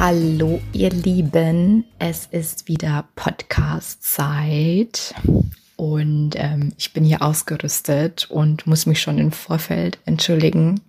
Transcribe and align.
Hallo 0.00 0.60
ihr 0.72 0.88
Lieben, 0.88 1.84
es 1.98 2.24
ist 2.24 2.68
wieder 2.68 3.04
Podcast-Zeit 3.16 5.14
und 5.76 6.30
ähm, 6.36 6.72
ich 6.78 6.94
bin 6.94 7.04
hier 7.04 7.20
ausgerüstet 7.20 8.30
und 8.30 8.66
muss 8.66 8.86
mich 8.86 9.02
schon 9.02 9.18
im 9.18 9.30
Vorfeld 9.30 9.98
entschuldigen, 10.06 10.80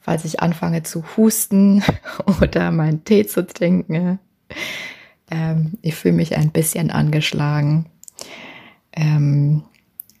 falls 0.00 0.24
ich 0.24 0.40
anfange 0.40 0.82
zu 0.82 1.04
husten 1.16 1.84
oder 2.42 2.72
meinen 2.72 3.04
Tee 3.04 3.24
zu 3.24 3.46
trinken. 3.46 4.18
Ähm, 5.30 5.78
ich 5.80 5.94
fühle 5.94 6.14
mich 6.14 6.36
ein 6.36 6.50
bisschen 6.50 6.90
angeschlagen. 6.90 7.86
Ähm, 8.92 9.62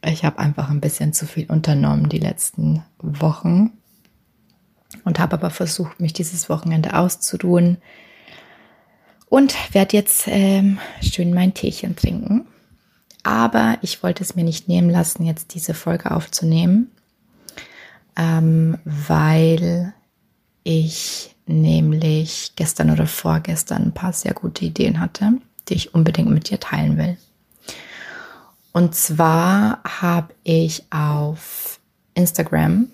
ich 0.04 0.24
habe 0.24 0.38
einfach 0.38 0.70
ein 0.70 0.80
bisschen 0.80 1.12
zu 1.12 1.26
viel 1.26 1.50
unternommen 1.50 2.08
die 2.08 2.20
letzten 2.20 2.84
Wochen 3.02 3.72
und 5.02 5.18
habe 5.18 5.34
aber 5.34 5.50
versucht, 5.50 5.98
mich 5.98 6.12
dieses 6.12 6.48
Wochenende 6.48 6.96
auszuruhen 6.96 7.78
und 9.30 9.54
werde 9.72 9.96
jetzt 9.96 10.24
ähm, 10.26 10.78
schön 11.00 11.32
mein 11.32 11.54
Teechen 11.54 11.96
trinken. 11.96 12.46
Aber 13.22 13.78
ich 13.80 14.02
wollte 14.02 14.22
es 14.22 14.34
mir 14.34 14.44
nicht 14.44 14.68
nehmen 14.68 14.90
lassen, 14.90 15.24
jetzt 15.24 15.54
diese 15.54 15.72
Folge 15.72 16.10
aufzunehmen, 16.10 16.90
ähm, 18.16 18.76
weil 18.84 19.94
ich 20.64 21.34
nämlich 21.46 22.52
gestern 22.56 22.90
oder 22.90 23.06
vorgestern 23.06 23.84
ein 23.84 23.94
paar 23.94 24.12
sehr 24.12 24.34
gute 24.34 24.64
Ideen 24.64 25.00
hatte, 25.00 25.32
die 25.68 25.74
ich 25.74 25.94
unbedingt 25.94 26.30
mit 26.30 26.50
dir 26.50 26.58
teilen 26.58 26.98
will. 26.98 27.16
Und 28.72 28.94
zwar 28.94 29.80
habe 29.84 30.34
ich 30.42 30.84
auf 30.90 31.80
Instagram 32.14 32.88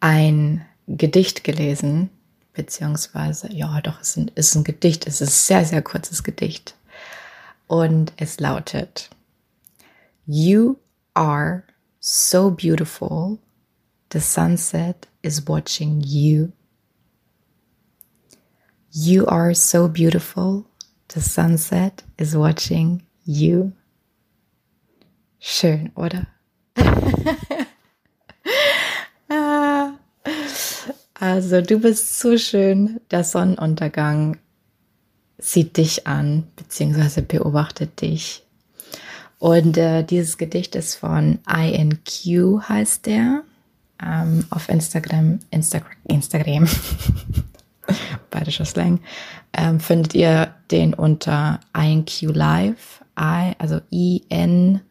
ein 0.00 0.64
Gedicht 0.86 1.44
gelesen, 1.44 2.10
beziehungsweise, 2.54 3.52
ja, 3.52 3.80
doch, 3.80 4.00
es 4.00 4.16
ist 4.16 4.54
ein 4.54 4.64
Gedicht, 4.64 5.06
es 5.06 5.20
ist 5.20 5.28
ein 5.28 5.32
sehr, 5.32 5.64
sehr 5.66 5.82
kurzes 5.82 6.22
Gedicht. 6.22 6.74
Und 7.66 8.12
es 8.16 8.40
lautet, 8.40 9.10
You 10.26 10.76
are 11.14 11.64
so 12.00 12.50
beautiful, 12.50 13.38
the 14.12 14.20
sunset 14.20 15.08
is 15.22 15.46
watching 15.46 16.00
you. 16.00 16.52
You 18.90 19.26
are 19.26 19.54
so 19.54 19.88
beautiful, 19.88 20.64
the 21.08 21.20
sunset 21.20 22.04
is 22.16 22.36
watching 22.36 23.02
you. 23.24 23.72
Schön, 25.40 25.90
oder? 25.94 26.26
Also 31.24 31.62
du 31.62 31.78
bist 31.78 32.18
so 32.20 32.36
schön. 32.36 33.00
Der 33.10 33.24
Sonnenuntergang 33.24 34.36
sieht 35.38 35.78
dich 35.78 36.06
an, 36.06 36.48
beziehungsweise 36.54 37.22
beobachtet 37.22 38.02
dich. 38.02 38.42
Und 39.38 39.78
äh, 39.78 40.02
dieses 40.04 40.36
Gedicht 40.36 40.74
ist 40.74 40.96
von 40.96 41.38
INQ, 41.48 42.68
heißt 42.68 43.06
der. 43.06 43.42
Ähm, 44.04 44.44
auf 44.50 44.68
Instagram, 44.68 45.38
Instagram, 45.50 45.96
Instagram, 46.04 46.68
bayerischer 48.30 48.66
Slang, 48.66 49.00
ähm, 49.54 49.80
findet 49.80 50.14
ihr 50.14 50.54
den 50.70 50.92
unter 50.92 51.60
INQ 51.74 52.20
Live, 52.34 53.02
I, 53.18 53.52
also 53.56 53.80
I-N-Q 53.90 54.82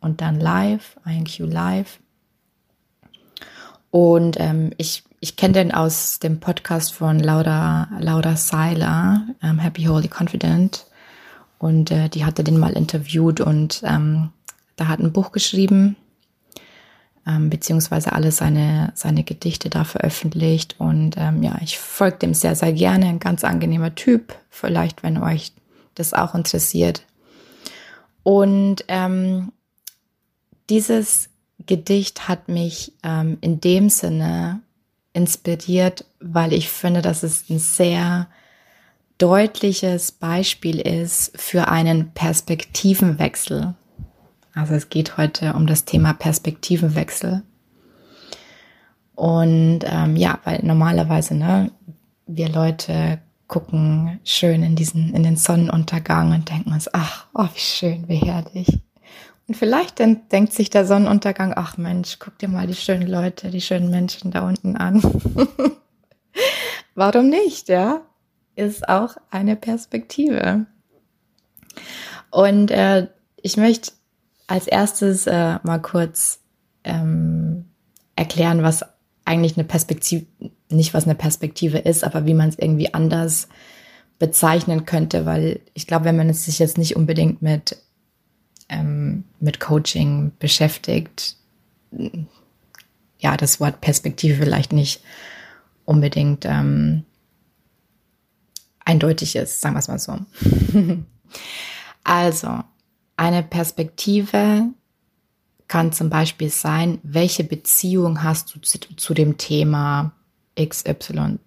und 0.00 0.20
dann 0.20 0.40
Live, 0.40 0.96
INQ 1.06 1.38
Live. 1.38 2.00
Und 3.90 4.38
ähm, 4.38 4.72
ich, 4.76 5.02
ich 5.20 5.36
kenne 5.36 5.54
den 5.54 5.72
aus 5.72 6.18
dem 6.18 6.40
Podcast 6.40 6.92
von 6.92 7.18
Laura, 7.18 7.88
Laura 7.98 8.36
Seiler, 8.36 9.26
ähm, 9.42 9.58
Happy 9.58 9.84
Holy 9.84 10.08
Confident. 10.08 10.86
Und 11.58 11.90
äh, 11.90 12.08
die 12.08 12.24
hatte 12.24 12.44
den 12.44 12.58
mal 12.58 12.72
interviewt 12.74 13.40
und 13.40 13.82
ähm, 13.84 14.30
da 14.76 14.86
hat 14.86 15.00
ein 15.00 15.12
Buch 15.12 15.32
geschrieben, 15.32 15.96
ähm, 17.26 17.50
beziehungsweise 17.50 18.12
alle 18.12 18.30
seine, 18.30 18.92
seine 18.94 19.24
Gedichte 19.24 19.68
da 19.68 19.84
veröffentlicht. 19.84 20.76
Und 20.78 21.16
ähm, 21.16 21.42
ja, 21.42 21.58
ich 21.60 21.78
folge 21.78 22.18
dem 22.18 22.34
sehr, 22.34 22.54
sehr 22.54 22.72
gerne. 22.72 23.06
Ein 23.06 23.18
ganz 23.18 23.42
angenehmer 23.42 23.94
Typ. 23.94 24.36
Vielleicht, 24.50 25.02
wenn 25.02 25.18
euch 25.18 25.52
das 25.94 26.14
auch 26.14 26.34
interessiert. 26.34 27.02
Und 28.22 28.84
ähm, 28.86 29.52
dieses 30.70 31.28
Gedicht 31.68 32.26
hat 32.26 32.48
mich 32.48 32.92
ähm, 33.04 33.38
in 33.40 33.60
dem 33.60 33.90
Sinne 33.90 34.60
inspiriert, 35.12 36.04
weil 36.18 36.52
ich 36.52 36.68
finde, 36.68 37.02
dass 37.02 37.22
es 37.22 37.48
ein 37.48 37.60
sehr 37.60 38.26
deutliches 39.18 40.10
Beispiel 40.10 40.80
ist 40.80 41.40
für 41.40 41.68
einen 41.68 42.12
Perspektivenwechsel. 42.12 43.74
Also 44.54 44.74
es 44.74 44.88
geht 44.88 45.16
heute 45.16 45.52
um 45.54 45.66
das 45.66 45.84
Thema 45.84 46.14
Perspektivenwechsel. 46.14 47.42
Und 49.14 49.80
ähm, 49.84 50.16
ja, 50.16 50.38
weil 50.44 50.60
normalerweise, 50.62 51.34
ne, 51.34 51.70
wir 52.26 52.48
Leute 52.48 53.20
gucken 53.48 54.20
schön 54.24 54.62
in 54.62 54.76
diesen, 54.76 55.14
in 55.14 55.22
den 55.22 55.36
Sonnenuntergang 55.36 56.32
und 56.32 56.50
denken 56.50 56.72
uns, 56.72 56.88
ach, 56.92 57.26
oh, 57.34 57.48
wie 57.54 57.60
schön, 57.60 58.08
wie 58.08 58.16
herrlich. 58.16 58.80
Und 59.48 59.56
vielleicht 59.56 59.98
denkt 59.98 60.52
sich 60.52 60.68
der 60.68 60.84
Sonnenuntergang, 60.84 61.54
ach 61.56 61.78
Mensch, 61.78 62.18
guck 62.18 62.38
dir 62.38 62.48
mal 62.48 62.66
die 62.66 62.74
schönen 62.74 63.08
Leute, 63.08 63.48
die 63.48 63.62
schönen 63.62 63.88
Menschen 63.88 64.30
da 64.30 64.46
unten 64.46 64.76
an. 64.76 65.02
Warum 66.94 67.30
nicht, 67.30 67.70
ja? 67.70 68.02
Ist 68.56 68.86
auch 68.90 69.16
eine 69.30 69.56
Perspektive. 69.56 70.66
Und 72.30 72.70
äh, 72.70 73.08
ich 73.36 73.56
möchte 73.56 73.92
als 74.46 74.66
erstes 74.66 75.26
äh, 75.26 75.58
mal 75.62 75.80
kurz 75.80 76.40
ähm, 76.84 77.70
erklären, 78.16 78.62
was 78.62 78.84
eigentlich 79.24 79.56
eine 79.56 79.64
Perspektive, 79.64 80.26
nicht 80.68 80.92
was 80.92 81.04
eine 81.04 81.14
Perspektive 81.14 81.78
ist, 81.78 82.04
aber 82.04 82.26
wie 82.26 82.34
man 82.34 82.50
es 82.50 82.58
irgendwie 82.58 82.92
anders 82.92 83.48
bezeichnen 84.18 84.84
könnte, 84.84 85.24
weil 85.24 85.60
ich 85.72 85.86
glaube, 85.86 86.04
wenn 86.04 86.16
man 86.16 86.28
es 86.28 86.44
sich 86.44 86.58
jetzt 86.58 86.76
nicht 86.76 86.96
unbedingt 86.96 87.40
mit 87.40 87.78
ähm, 88.68 89.24
mit 89.40 89.60
Coaching 89.60 90.32
beschäftigt, 90.38 91.36
ja, 93.18 93.36
das 93.36 93.60
Wort 93.60 93.80
Perspektive 93.80 94.42
vielleicht 94.42 94.72
nicht 94.72 95.02
unbedingt 95.84 96.44
ähm, 96.44 97.04
eindeutig 98.84 99.36
ist, 99.36 99.60
sagen 99.60 99.74
wir 99.74 99.80
es 99.80 99.88
mal 99.88 99.98
so. 99.98 100.18
also, 102.04 102.60
eine 103.16 103.42
Perspektive 103.42 104.68
kann 105.66 105.92
zum 105.92 106.08
Beispiel 106.08 106.50
sein, 106.50 106.98
welche 107.02 107.44
Beziehung 107.44 108.22
hast 108.22 108.54
du 108.54 108.60
zu, 108.60 108.78
zu 108.78 109.14
dem 109.14 109.36
Thema 109.36 110.12
XYZ 110.58 111.38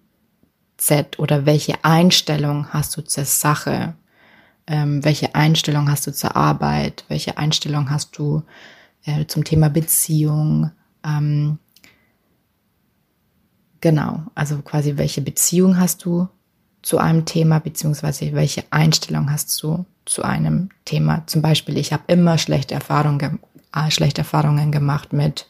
oder 1.18 1.44
welche 1.46 1.84
Einstellung 1.84 2.72
hast 2.72 2.96
du 2.96 3.02
zur 3.02 3.24
Sache 3.24 3.94
ähm, 4.66 5.04
welche 5.04 5.34
Einstellung 5.34 5.90
hast 5.90 6.06
du 6.06 6.12
zur 6.12 6.36
Arbeit, 6.36 7.04
welche 7.08 7.36
Einstellung 7.36 7.90
hast 7.90 8.16
du 8.18 8.42
äh, 9.04 9.26
zum 9.26 9.44
Thema 9.44 9.68
Beziehung. 9.68 10.70
Ähm, 11.04 11.58
genau, 13.80 14.22
also 14.34 14.58
quasi 14.62 14.96
welche 14.96 15.22
Beziehung 15.22 15.78
hast 15.78 16.04
du 16.04 16.28
zu 16.82 16.98
einem 16.98 17.24
Thema, 17.24 17.60
beziehungsweise 17.60 18.32
welche 18.32 18.64
Einstellung 18.70 19.30
hast 19.30 19.62
du 19.62 19.84
zu 20.04 20.22
einem 20.22 20.70
Thema. 20.84 21.24
Zum 21.26 21.42
Beispiel, 21.42 21.76
ich 21.78 21.92
habe 21.92 22.02
immer 22.08 22.38
schlechte 22.38 22.74
Erfahrungen, 22.74 23.40
äh, 23.74 23.90
schlechte 23.90 24.22
Erfahrungen 24.22 24.72
gemacht 24.72 25.12
mit, 25.12 25.48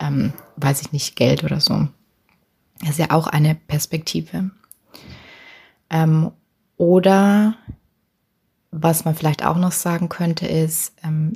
ähm, 0.00 0.32
weiß 0.56 0.82
ich 0.82 0.92
nicht, 0.92 1.16
Geld 1.16 1.44
oder 1.44 1.60
so. 1.60 1.88
Das 2.80 2.90
ist 2.90 2.98
ja 2.98 3.10
auch 3.10 3.26
eine 3.26 3.54
Perspektive. 3.54 4.50
Ähm, 5.90 6.30
oder 6.76 7.56
was 8.70 9.04
man 9.04 9.14
vielleicht 9.14 9.44
auch 9.44 9.56
noch 9.56 9.72
sagen 9.72 10.08
könnte, 10.08 10.46
ist, 10.46 10.92
ähm, 11.02 11.34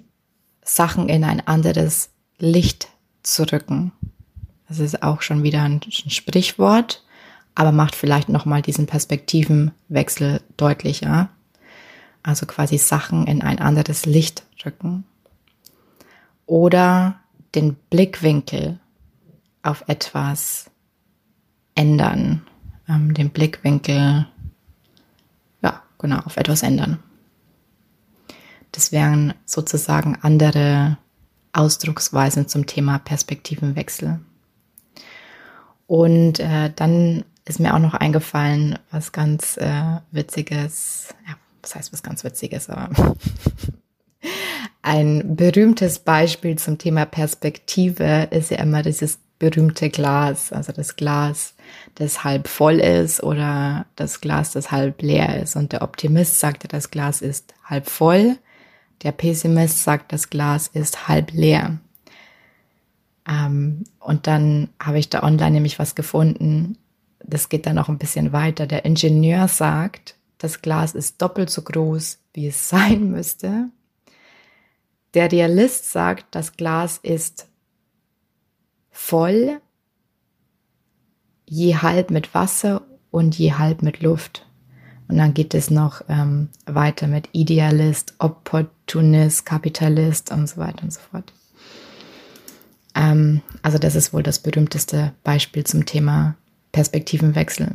Sachen 0.65 1.09
in 1.09 1.25
ein 1.25 1.47
anderes 1.47 2.11
Licht 2.39 2.89
zu 3.23 3.51
rücken. 3.51 3.93
Das 4.69 4.79
ist 4.79 5.03
auch 5.03 5.23
schon 5.23 5.43
wieder 5.43 5.63
ein, 5.63 5.81
ein 5.85 6.11
Sprichwort, 6.11 7.05
aber 7.55 7.73
macht 7.73 7.95
vielleicht 7.95 8.29
nochmal 8.29 8.63
diesen 8.63 8.87
Perspektivenwechsel 8.87 10.41
deutlicher. 10.57 11.29
also 12.23 12.47
quasi 12.47 12.79
Sachen 12.79 13.27
in 13.27 13.43
ein 13.43 13.59
anderes 13.59 14.07
Licht 14.07 14.45
rücken. 14.65 15.05
Oder 16.47 17.17
den 17.55 17.75
Blickwinkel 17.91 18.79
auf 19.63 19.85
etwas 19.89 20.71
ändern, 21.75 22.47
ähm, 22.89 23.13
den 23.15 23.31
Blickwinkel, 23.31 24.27
ja, 25.63 25.83
genau, 25.99 26.19
auf 26.21 26.37
etwas 26.37 26.63
ändern. 26.63 27.01
Das 28.73 28.93
wären 28.93 29.35
sozusagen 29.45 30.19
andere 30.23 30.99
Ausdrucksweisen 31.53 32.49
zum 32.49 32.67
Thema 32.67 32.99
Perspektivenwechsel. 32.99 34.21
Und 35.87 36.41
äh, 36.41 36.71
dann 36.75 37.25
ist 37.45 37.61
mir 37.61 37.75
auch 37.75 37.79
noch 37.79 37.95
eingefallen, 37.95 38.79
was 38.91 39.13
ganz 39.13 39.57
äh, 39.59 39.99
Witziges, 40.11 41.09
ja, 41.29 41.35
was 41.61 41.75
heißt 41.75 41.93
was 41.93 42.03
ganz 42.03 42.25
Witziges, 42.25 42.71
aber 42.71 42.89
ein 44.83 45.37
berühmtes 45.37 45.99
Beispiel 45.99 46.57
zum 46.57 46.79
Thema 46.79 47.05
Perspektive 47.05 48.29
ist 48.31 48.51
ja 48.51 48.59
immer 48.59 48.83
dieses 48.83 49.19
berühmte 49.39 49.91
Glas, 49.91 50.53
also 50.53 50.73
das 50.73 50.95
Glas, 50.95 51.55
das 51.97 52.23
halb 52.23 52.47
voll 52.47 52.79
ist 52.79 53.23
oder 53.23 53.87
das 53.97 54.21
Glas, 54.21 54.53
das 54.53 54.71
halb 54.71 55.03
leer 55.03 55.43
ist. 55.43 55.57
Und 55.57 55.73
der 55.73 55.83
Optimist 55.83 56.39
sagte, 56.39 56.69
das 56.69 56.93
Glas 56.93 57.21
ist 57.21 57.53
halb 57.65 57.91
voll. 57.91 58.37
Der 59.03 59.13
Pessimist 59.13 59.83
sagt, 59.83 60.13
das 60.13 60.31
Glas 60.31 60.69
ist 60.69 61.09
halb 61.09 61.33
leer. 61.33 61.79
Ähm, 63.29 63.85
und 63.99 64.27
dann 64.27 64.69
habe 64.81 64.99
ich 64.99 65.09
da 65.09 65.23
online 65.23 65.53
nämlich 65.53 65.79
was 65.79 65.95
gefunden. 65.95 66.79
Das 67.21 67.49
geht 67.49 67.67
dann 67.67 67.77
noch 67.77 67.89
ein 67.89 67.99
bisschen 67.99 68.33
weiter. 68.33 68.67
Der 68.67 68.85
Ingenieur 68.85 69.49
sagt, 69.49 70.17
das 70.39 70.63
Glas 70.63 70.95
ist 70.95 71.21
doppelt 71.23 71.51
so 71.51 71.63
groß, 71.63 72.19
wie 72.35 72.49
es 72.49 72.69
sein 72.69 73.11
müsste. 73.11 73.69
Der 75.15 75.31
Realist 75.31 75.91
sagt, 75.91 76.27
das 76.31 76.57
Glas 76.57 76.99
ist 77.03 77.49
voll, 78.91 79.61
je 81.47 81.77
halb 81.77 82.11
mit 82.11 82.35
Wasser 82.35 82.83
und 83.11 83.39
je 83.39 83.53
halb 83.53 83.83
mit 83.83 84.01
Luft. 84.01 84.47
Und 85.09 85.19
dann 85.19 85.35
geht 85.35 85.53
es 85.53 85.71
noch 85.71 86.03
ähm, 86.09 86.49
weiter 86.65 87.09
mit 87.09 87.29
Idealist, 87.33 88.15
Opportunist, 88.19 88.82
Kapitalist 89.45 90.31
und 90.33 90.49
so 90.49 90.59
weiter 90.59 90.83
und 90.83 90.93
so 90.93 91.01
fort. 91.11 91.33
Ähm, 92.95 93.43
also 93.63 93.79
das 93.79 93.95
ist 93.95 94.13
wohl 94.13 94.23
das 94.23 94.39
berühmteste 94.39 95.13
Beispiel 95.25 95.65
zum 95.65 95.87
Thema 95.87 96.37
Perspektivenwechsel. 96.73 97.73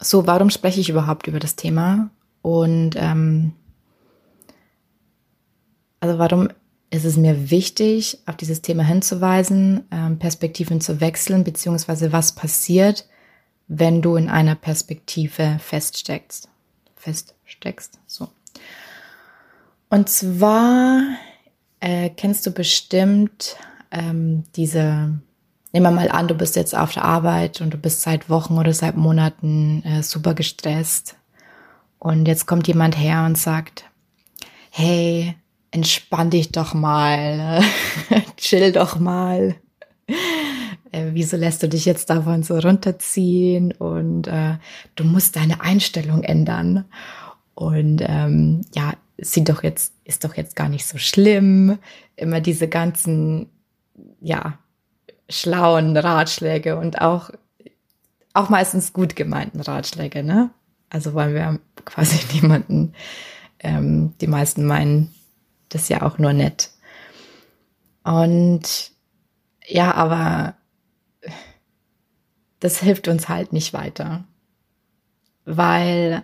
So, 0.00 0.26
warum 0.26 0.50
spreche 0.50 0.80
ich 0.80 0.88
überhaupt 0.88 1.26
über 1.26 1.38
das 1.38 1.56
Thema? 1.56 2.10
Und 2.42 2.96
ähm, 2.96 3.52
also 6.00 6.18
warum 6.18 6.48
ist 6.90 7.04
es 7.04 7.16
mir 7.16 7.50
wichtig, 7.50 8.18
auf 8.26 8.36
dieses 8.36 8.60
Thema 8.60 8.82
hinzuweisen, 8.82 9.84
ähm, 9.90 10.18
Perspektiven 10.18 10.80
zu 10.80 11.00
wechseln, 11.00 11.44
beziehungsweise 11.44 12.12
was 12.12 12.32
passiert, 12.32 13.08
wenn 13.66 14.02
du 14.02 14.16
in 14.16 14.28
einer 14.28 14.54
Perspektive 14.54 15.58
feststeckst. 15.58 16.48
Feststeckst, 16.96 17.98
so. 18.06 18.28
Und 19.92 20.08
zwar 20.08 21.02
äh, 21.80 22.08
kennst 22.08 22.46
du 22.46 22.50
bestimmt 22.50 23.56
ähm, 23.90 24.44
diese, 24.56 25.20
nehmen 25.70 25.84
wir 25.84 25.90
mal 25.90 26.10
an, 26.10 26.28
du 26.28 26.34
bist 26.34 26.56
jetzt 26.56 26.74
auf 26.74 26.94
der 26.94 27.04
Arbeit 27.04 27.60
und 27.60 27.74
du 27.74 27.76
bist 27.76 28.00
seit 28.00 28.30
Wochen 28.30 28.56
oder 28.56 28.72
seit 28.72 28.96
Monaten 28.96 29.82
äh, 29.84 30.02
super 30.02 30.32
gestresst. 30.32 31.16
Und 31.98 32.26
jetzt 32.26 32.46
kommt 32.46 32.68
jemand 32.68 32.98
her 32.98 33.26
und 33.26 33.36
sagt, 33.36 33.84
hey, 34.70 35.34
entspann 35.72 36.30
dich 36.30 36.52
doch 36.52 36.72
mal, 36.72 37.62
chill 38.38 38.72
doch 38.72 38.98
mal. 38.98 39.56
Äh, 40.90 41.08
wieso 41.12 41.36
lässt 41.36 41.62
du 41.62 41.68
dich 41.68 41.84
jetzt 41.84 42.08
davon 42.08 42.42
so 42.42 42.58
runterziehen? 42.58 43.72
Und 43.72 44.26
äh, 44.26 44.56
du 44.94 45.04
musst 45.04 45.36
deine 45.36 45.60
Einstellung 45.60 46.22
ändern. 46.22 46.86
Und 47.54 48.02
ähm, 48.06 48.62
ja, 48.74 48.94
sieht 49.22 49.48
doch 49.48 49.62
jetzt, 49.62 49.94
ist 50.04 50.24
doch 50.24 50.34
jetzt 50.34 50.56
gar 50.56 50.68
nicht 50.68 50.86
so 50.86 50.98
schlimm. 50.98 51.78
Immer 52.16 52.40
diese 52.40 52.68
ganzen, 52.68 53.48
ja, 54.20 54.58
schlauen 55.28 55.96
Ratschläge 55.96 56.76
und 56.76 57.00
auch, 57.00 57.30
auch 58.34 58.48
meistens 58.48 58.92
gut 58.92 59.16
gemeinten 59.16 59.60
Ratschläge, 59.60 60.22
ne? 60.22 60.50
Also 60.90 61.14
wollen 61.14 61.34
wir 61.34 61.58
quasi 61.84 62.18
niemanden, 62.34 62.94
ähm, 63.60 64.14
die 64.20 64.26
meisten 64.26 64.66
meinen, 64.66 65.14
das 65.68 65.88
ja 65.88 66.02
auch 66.02 66.18
nur 66.18 66.32
nett. 66.32 66.70
Und 68.04 68.90
ja, 69.66 69.94
aber 69.94 70.56
das 72.60 72.78
hilft 72.78 73.08
uns 73.08 73.28
halt 73.28 73.52
nicht 73.52 73.72
weiter. 73.72 74.24
Weil, 75.44 76.22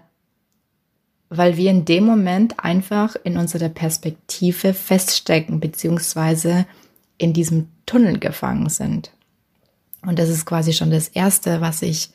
weil 1.30 1.56
wir 1.56 1.70
in 1.70 1.84
dem 1.84 2.04
Moment 2.04 2.54
einfach 2.58 3.16
in 3.24 3.36
unserer 3.36 3.68
Perspektive 3.68 4.74
feststecken, 4.74 5.60
beziehungsweise 5.60 6.66
in 7.18 7.32
diesem 7.32 7.68
Tunnel 7.86 8.18
gefangen 8.18 8.68
sind. 8.68 9.12
Und 10.02 10.18
das 10.18 10.28
ist 10.28 10.46
quasi 10.46 10.72
schon 10.72 10.90
das 10.90 11.08
Erste, 11.08 11.60
was 11.60 11.82
ich 11.82 12.10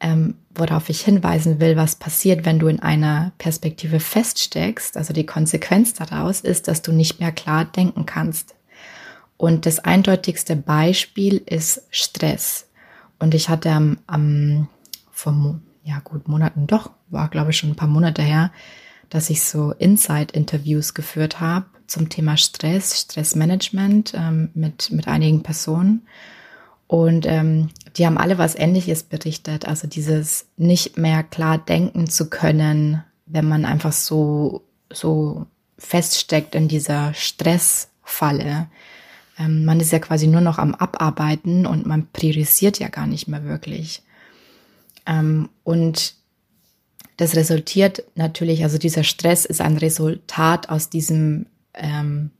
ähm, 0.00 0.34
worauf 0.54 0.90
ich 0.90 1.00
hinweisen 1.00 1.60
will, 1.60 1.76
was 1.76 1.96
passiert, 1.96 2.44
wenn 2.44 2.58
du 2.58 2.66
in 2.66 2.80
einer 2.80 3.32
Perspektive 3.38 4.00
feststeckst. 4.00 4.98
Also 4.98 5.14
die 5.14 5.26
Konsequenz 5.26 5.94
daraus 5.94 6.40
ist, 6.40 6.68
dass 6.68 6.82
du 6.82 6.92
nicht 6.92 7.20
mehr 7.20 7.32
klar 7.32 7.64
denken 7.64 8.04
kannst. 8.04 8.54
Und 9.36 9.64
das 9.66 9.78
eindeutigste 9.78 10.56
Beispiel 10.56 11.42
ist 11.46 11.82
Stress. 11.90 12.68
Und 13.18 13.34
ich 13.34 13.48
hatte 13.48 13.70
am, 13.70 13.98
am 14.06 14.68
vor, 15.10 15.58
ja 15.84 16.00
gut, 16.02 16.28
Monaten 16.28 16.66
doch, 16.66 16.90
war 17.10 17.28
glaube 17.28 17.50
ich 17.50 17.58
schon 17.58 17.70
ein 17.70 17.76
paar 17.76 17.88
Monate 17.88 18.22
her, 18.22 18.50
dass 19.10 19.30
ich 19.30 19.42
so 19.42 19.72
Inside-Interviews 19.72 20.94
geführt 20.94 21.40
habe 21.40 21.66
zum 21.86 22.08
Thema 22.08 22.36
Stress, 22.36 23.00
Stressmanagement 23.00 24.14
ähm, 24.16 24.50
mit, 24.54 24.90
mit 24.90 25.06
einigen 25.06 25.42
Personen. 25.42 26.06
Und 26.86 27.26
ähm, 27.26 27.70
die 27.96 28.06
haben 28.06 28.18
alle 28.18 28.38
was 28.38 28.54
Ähnliches 28.54 29.02
berichtet. 29.02 29.66
Also 29.66 29.86
dieses 29.86 30.46
nicht 30.56 30.98
mehr 30.98 31.22
klar 31.22 31.58
denken 31.58 32.08
zu 32.08 32.28
können, 32.30 33.02
wenn 33.26 33.48
man 33.48 33.64
einfach 33.64 33.92
so, 33.92 34.62
so 34.92 35.46
feststeckt 35.78 36.54
in 36.54 36.68
dieser 36.68 37.14
Stressfalle. 37.14 38.68
Ähm, 39.38 39.64
man 39.64 39.80
ist 39.80 39.92
ja 39.92 39.98
quasi 39.98 40.26
nur 40.26 40.40
noch 40.40 40.58
am 40.58 40.74
Abarbeiten 40.74 41.66
und 41.66 41.86
man 41.86 42.06
priorisiert 42.12 42.78
ja 42.78 42.88
gar 42.88 43.06
nicht 43.06 43.28
mehr 43.28 43.44
wirklich. 43.44 44.02
Ähm, 45.06 45.48
und 45.62 46.14
das 47.16 47.36
resultiert 47.36 48.04
natürlich, 48.16 48.64
also 48.64 48.78
dieser 48.78 49.04
Stress 49.04 49.44
ist 49.44 49.60
ein 49.60 49.76
Resultat 49.76 50.68
aus 50.68 50.90
diesem 50.90 51.46
ähm, 51.74 52.30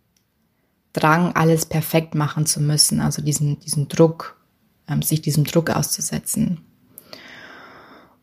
Drang, 0.92 1.35
alles 1.35 1.66
perfekt 1.66 2.14
machen 2.14 2.47
zu 2.47 2.61
müssen, 2.61 3.00
also 3.00 3.21
diesen, 3.21 3.59
diesen 3.61 3.88
Druck, 3.88 4.40
ähm, 4.88 5.02
sich 5.02 5.21
diesem 5.23 5.44
Druck 5.44 5.71
auszusetzen. 5.71 6.61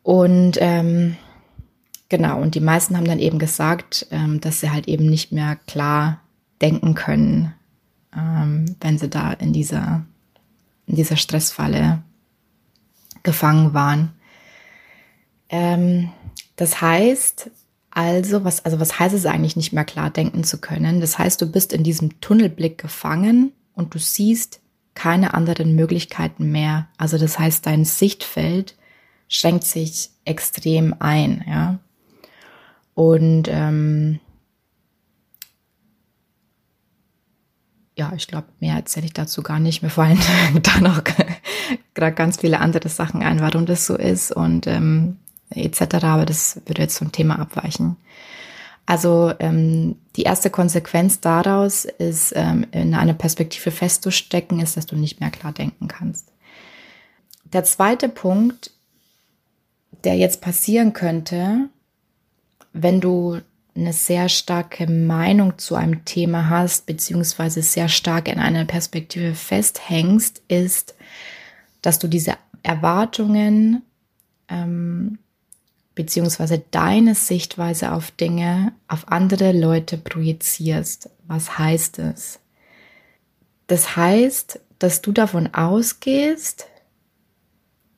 Und 0.03 0.57
ähm, 0.59 1.17
genau, 2.09 2.41
und 2.41 2.55
die 2.55 2.61
meisten 2.61 2.97
haben 2.97 3.05
dann 3.05 3.19
eben 3.19 3.39
gesagt, 3.39 4.07
ähm, 4.11 4.41
dass 4.41 4.61
sie 4.61 4.71
halt 4.71 4.87
eben 4.87 5.05
nicht 5.05 5.31
mehr 5.31 5.57
klar 5.67 6.21
denken 6.61 6.95
können, 6.95 7.53
ähm, 8.15 8.75
wenn 8.79 8.97
sie 8.97 9.09
da 9.09 9.33
in 9.33 9.53
dieser, 9.53 10.05
in 10.87 10.95
dieser 10.95 11.17
Stressfalle 11.17 12.01
gefangen 13.23 13.73
waren. 13.73 14.13
Ähm, 15.51 16.11
das 16.55 16.81
heißt, 16.81 17.51
also, 17.91 18.43
was, 18.45 18.63
also 18.65 18.79
was 18.79 18.99
heißt 18.99 19.13
es 19.13 19.25
eigentlich 19.25 19.57
nicht 19.57 19.73
mehr 19.73 19.83
klar 19.83 20.09
denken 20.09 20.43
zu 20.43 20.59
können? 20.59 21.01
Das 21.01 21.19
heißt, 21.19 21.41
du 21.41 21.51
bist 21.51 21.73
in 21.73 21.83
diesem 21.83 22.21
Tunnelblick 22.21 22.77
gefangen 22.77 23.51
und 23.75 23.93
du 23.93 23.99
siehst 23.99 24.61
keine 24.93 25.33
anderen 25.33 25.75
Möglichkeiten 25.75 26.51
mehr. 26.51 26.87
Also 26.97 27.17
das 27.17 27.37
heißt, 27.37 27.65
dein 27.65 27.85
Sichtfeld 27.85 28.75
schränkt 29.27 29.65
sich 29.65 30.09
extrem 30.25 30.95
ein, 30.99 31.43
ja. 31.47 31.79
Und 32.93 33.47
ähm, 33.49 34.19
ja, 37.97 38.13
ich 38.15 38.27
glaube, 38.27 38.47
mehr 38.59 38.75
erzähle 38.75 39.05
ich 39.05 39.13
dazu 39.13 39.43
gar 39.43 39.59
nicht. 39.59 39.81
Mir 39.81 39.89
fallen 39.89 40.19
da 40.63 40.79
noch 40.79 41.03
gerade 41.93 42.15
ganz 42.15 42.39
viele 42.39 42.59
andere 42.59 42.89
Sachen 42.89 43.21
ein, 43.21 43.39
warum 43.39 43.65
das 43.65 43.85
so 43.85 43.95
ist. 43.95 44.31
Und 44.31 44.67
ähm, 44.67 45.17
etc. 45.51 46.03
Aber 46.03 46.25
das 46.25 46.61
würde 46.65 46.81
jetzt 46.81 46.95
zum 46.95 47.11
Thema 47.11 47.39
abweichen. 47.39 47.97
Also 48.85 49.33
ähm, 49.39 49.95
die 50.15 50.23
erste 50.23 50.49
Konsequenz 50.49 51.21
daraus 51.21 51.85
ist, 51.85 52.33
ähm, 52.35 52.65
in 52.71 52.93
einer 52.93 53.13
Perspektive 53.13 53.71
festzustecken, 53.71 54.59
ist, 54.59 54.75
dass 54.75 54.85
du 54.85 54.95
nicht 54.95 55.19
mehr 55.19 55.31
klar 55.31 55.53
denken 55.53 55.87
kannst. 55.87 56.27
Der 57.53 57.63
zweite 57.63 58.09
Punkt, 58.09 58.71
der 60.03 60.15
jetzt 60.15 60.41
passieren 60.41 60.93
könnte, 60.93 61.69
wenn 62.73 63.01
du 63.01 63.39
eine 63.75 63.93
sehr 63.93 64.29
starke 64.29 64.89
Meinung 64.89 65.57
zu 65.57 65.75
einem 65.75 66.03
Thema 66.03 66.49
hast, 66.49 66.85
beziehungsweise 66.85 67.61
sehr 67.61 67.87
stark 67.87 68.27
in 68.27 68.39
einer 68.39 68.65
Perspektive 68.65 69.35
festhängst, 69.35 70.41
ist, 70.47 70.95
dass 71.81 71.99
du 71.99 72.07
diese 72.07 72.35
Erwartungen 72.63 73.83
ähm, 74.49 75.17
beziehungsweise 75.95 76.63
deine 76.71 77.15
Sichtweise 77.15 77.91
auf 77.91 78.11
Dinge 78.11 78.73
auf 78.87 79.11
andere 79.11 79.51
Leute 79.51 79.97
projizierst. 79.97 81.09
Was 81.27 81.57
heißt 81.57 81.99
es? 81.99 82.39
Das 83.67 83.95
heißt, 83.95 84.59
dass 84.79 85.01
du 85.01 85.11
davon 85.11 85.53
ausgehst, 85.53 86.67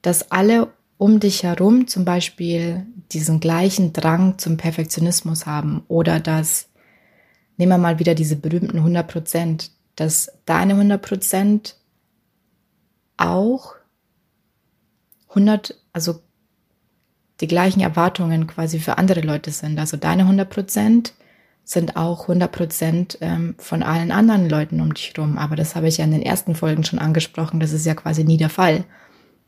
dass 0.01 0.31
alle 0.31 0.73
um 0.97 1.19
dich 1.19 1.43
herum 1.43 1.87
zum 1.87 2.05
Beispiel 2.05 2.85
diesen 3.11 3.39
gleichen 3.39 3.93
Drang 3.93 4.37
zum 4.37 4.57
Perfektionismus 4.57 5.45
haben 5.45 5.83
oder 5.87 6.19
dass, 6.19 6.69
nehmen 7.57 7.71
wir 7.71 7.77
mal 7.77 7.99
wieder 7.99 8.15
diese 8.15 8.35
berühmten 8.35 8.77
100 8.77 9.07
Prozent, 9.07 9.71
dass 9.95 10.31
deine 10.45 10.73
100 10.73 11.01
Prozent 11.01 11.77
auch 13.17 13.75
100, 15.29 15.79
also 15.93 16.21
die 17.41 17.47
gleichen 17.47 17.81
Erwartungen 17.81 18.47
quasi 18.47 18.79
für 18.79 18.97
andere 18.97 19.21
Leute 19.21 19.51
sind. 19.51 19.79
Also 19.79 19.97
deine 19.97 20.23
100 20.23 20.49
Prozent 20.49 21.13
sind 21.63 21.95
auch 21.95 22.23
100 22.23 22.51
Prozent 22.51 23.17
ähm, 23.21 23.55
von 23.57 23.83
allen 23.83 24.11
anderen 24.11 24.49
Leuten 24.49 24.81
um 24.81 24.93
dich 24.93 25.13
herum. 25.15 25.37
Aber 25.37 25.55
das 25.55 25.75
habe 25.75 25.87
ich 25.87 25.97
ja 25.97 26.05
in 26.05 26.11
den 26.11 26.21
ersten 26.21 26.55
Folgen 26.55 26.83
schon 26.83 26.99
angesprochen. 26.99 27.59
Das 27.59 27.71
ist 27.71 27.85
ja 27.85 27.95
quasi 27.95 28.23
nie 28.23 28.37
der 28.37 28.49
Fall, 28.49 28.83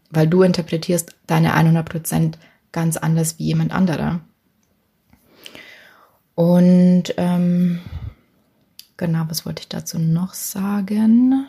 weil 0.10 0.28
du 0.28 0.42
interpretierst 0.42 1.16
deine 1.28 1.54
100 1.54 1.88
Prozent 1.88 2.38
ganz 2.72 2.98
anders 2.98 3.38
wie 3.38 3.46
jemand 3.46 3.72
anderer. 3.72 4.22
Und 6.36 7.14
ähm, 7.16 7.80
genau, 8.98 9.26
was 9.30 9.46
wollte 9.46 9.62
ich 9.62 9.70
dazu 9.70 10.00
noch 10.00 10.34
sagen? 10.34 11.48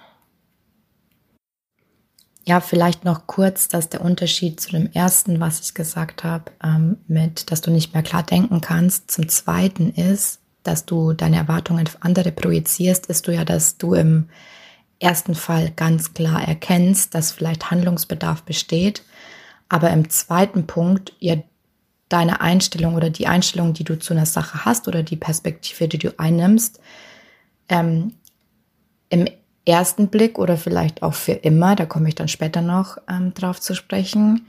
Ja, 2.48 2.60
vielleicht 2.60 3.04
noch 3.04 3.26
kurz, 3.26 3.66
dass 3.66 3.88
der 3.88 4.02
Unterschied 4.02 4.60
zu 4.60 4.70
dem 4.70 4.92
ersten, 4.92 5.40
was 5.40 5.60
ich 5.60 5.74
gesagt 5.74 6.22
habe, 6.22 6.52
ähm, 6.62 6.96
mit, 7.08 7.50
dass 7.50 7.60
du 7.60 7.72
nicht 7.72 7.92
mehr 7.92 8.04
klar 8.04 8.22
denken 8.22 8.60
kannst, 8.60 9.10
zum 9.10 9.28
zweiten 9.28 9.90
ist, 9.90 10.38
dass 10.62 10.86
du 10.86 11.12
deine 11.12 11.36
Erwartungen 11.36 11.86
auf 11.86 11.98
andere 12.00 12.30
projizierst, 12.30 13.06
ist 13.06 13.26
du 13.26 13.34
ja, 13.34 13.44
dass 13.44 13.78
du 13.78 13.94
im 13.94 14.28
ersten 15.00 15.34
Fall 15.34 15.72
ganz 15.74 16.14
klar 16.14 16.46
erkennst, 16.46 17.16
dass 17.16 17.32
vielleicht 17.32 17.72
Handlungsbedarf 17.72 18.42
besteht, 18.42 19.02
aber 19.68 19.90
im 19.90 20.08
zweiten 20.08 20.68
Punkt 20.68 21.14
ja 21.18 21.36
deine 22.08 22.40
Einstellung 22.40 22.94
oder 22.94 23.10
die 23.10 23.26
Einstellung, 23.26 23.74
die 23.74 23.82
du 23.82 23.98
zu 23.98 24.14
einer 24.14 24.26
Sache 24.26 24.64
hast 24.64 24.86
oder 24.86 25.02
die 25.02 25.16
Perspektive, 25.16 25.88
die 25.88 25.98
du 25.98 26.16
einnimmst, 26.16 26.78
ähm, 27.68 28.14
im 29.08 29.26
ersten 29.66 30.08
Blick 30.08 30.38
oder 30.38 30.56
vielleicht 30.56 31.02
auch 31.02 31.14
für 31.14 31.32
immer, 31.32 31.76
da 31.76 31.84
komme 31.84 32.08
ich 32.08 32.14
dann 32.14 32.28
später 32.28 32.62
noch 32.62 32.98
ähm, 33.10 33.34
drauf 33.34 33.60
zu 33.60 33.74
sprechen, 33.74 34.46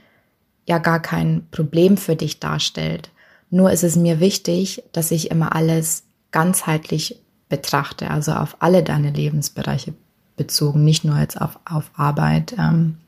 ja 0.66 0.78
gar 0.78 1.00
kein 1.00 1.46
Problem 1.50 1.96
für 1.96 2.16
dich 2.16 2.40
darstellt. 2.40 3.10
Nur 3.50 3.72
ist 3.72 3.84
es 3.84 3.96
mir 3.96 4.20
wichtig, 4.20 4.84
dass 4.92 5.10
ich 5.10 5.30
immer 5.30 5.54
alles 5.54 6.04
ganzheitlich 6.30 7.20
betrachte, 7.48 8.10
also 8.10 8.32
auf 8.32 8.56
alle 8.60 8.82
deine 8.82 9.10
Lebensbereiche 9.10 9.94
bezogen, 10.36 10.84
nicht 10.84 11.04
nur 11.04 11.18
jetzt 11.18 11.40
auf, 11.40 11.58
auf 11.64 11.90
Arbeit, 11.94 12.54
ähm, 12.58 12.98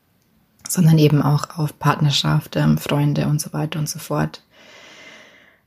sondern 0.67 0.97
eben 0.97 1.21
auch 1.21 1.57
auf 1.57 1.77
Partnerschaft, 1.79 2.55
ähm, 2.55 2.77
Freunde 2.77 3.27
und 3.27 3.39
so 3.39 3.53
weiter 3.53 3.79
und 3.79 3.87
so 3.87 3.99
fort. 3.99 4.43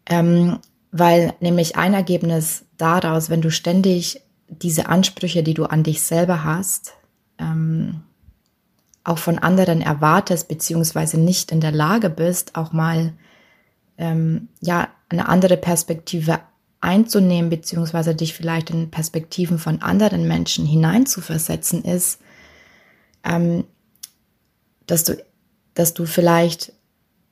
Ähm, 0.07 0.59
weil 0.93 1.33
nämlich 1.41 1.77
ein 1.77 1.95
Ergebnis 1.95 2.65
daraus, 2.77 3.31
wenn 3.31 3.41
du 3.41 3.51
ständig 3.51 4.21
diese 4.49 4.87
Ansprüche, 4.87 5.43
die 5.43 5.55
du 5.55 5.65
an 5.65 5.83
dich 5.83 6.03
selber 6.03 6.45
hast, 6.45 6.95
ähm, 7.39 8.03
auch 9.03 9.19
von 9.19 9.39
anderen 9.39 9.81
erwartest, 9.81 10.49
beziehungsweise 10.49 11.19
nicht 11.19 11.53
in 11.53 11.61
der 11.61 11.73
Lage 11.73 12.09
bist, 12.11 12.57
auch 12.57 12.73
mal 12.73 13.13
ähm, 13.99 14.49
ja 14.61 14.89
eine 15.09 15.29
andere 15.29 15.57
Perspektive 15.57 16.41
einzunehmen, 16.81 17.51
beziehungsweise 17.51 18.15
dich 18.15 18.35
vielleicht 18.35 18.71
in 18.71 18.91
Perspektiven 18.91 19.59
von 19.59 19.83
anderen 19.83 20.29
Menschen 20.29 20.67
hineinzuversetzen, 20.67 21.83
ist, 21.85 22.21
ähm, 23.25 23.65
dass 24.87 25.05
du, 25.05 25.17
dass 25.75 25.95
du 25.95 26.05
vielleicht 26.07 26.73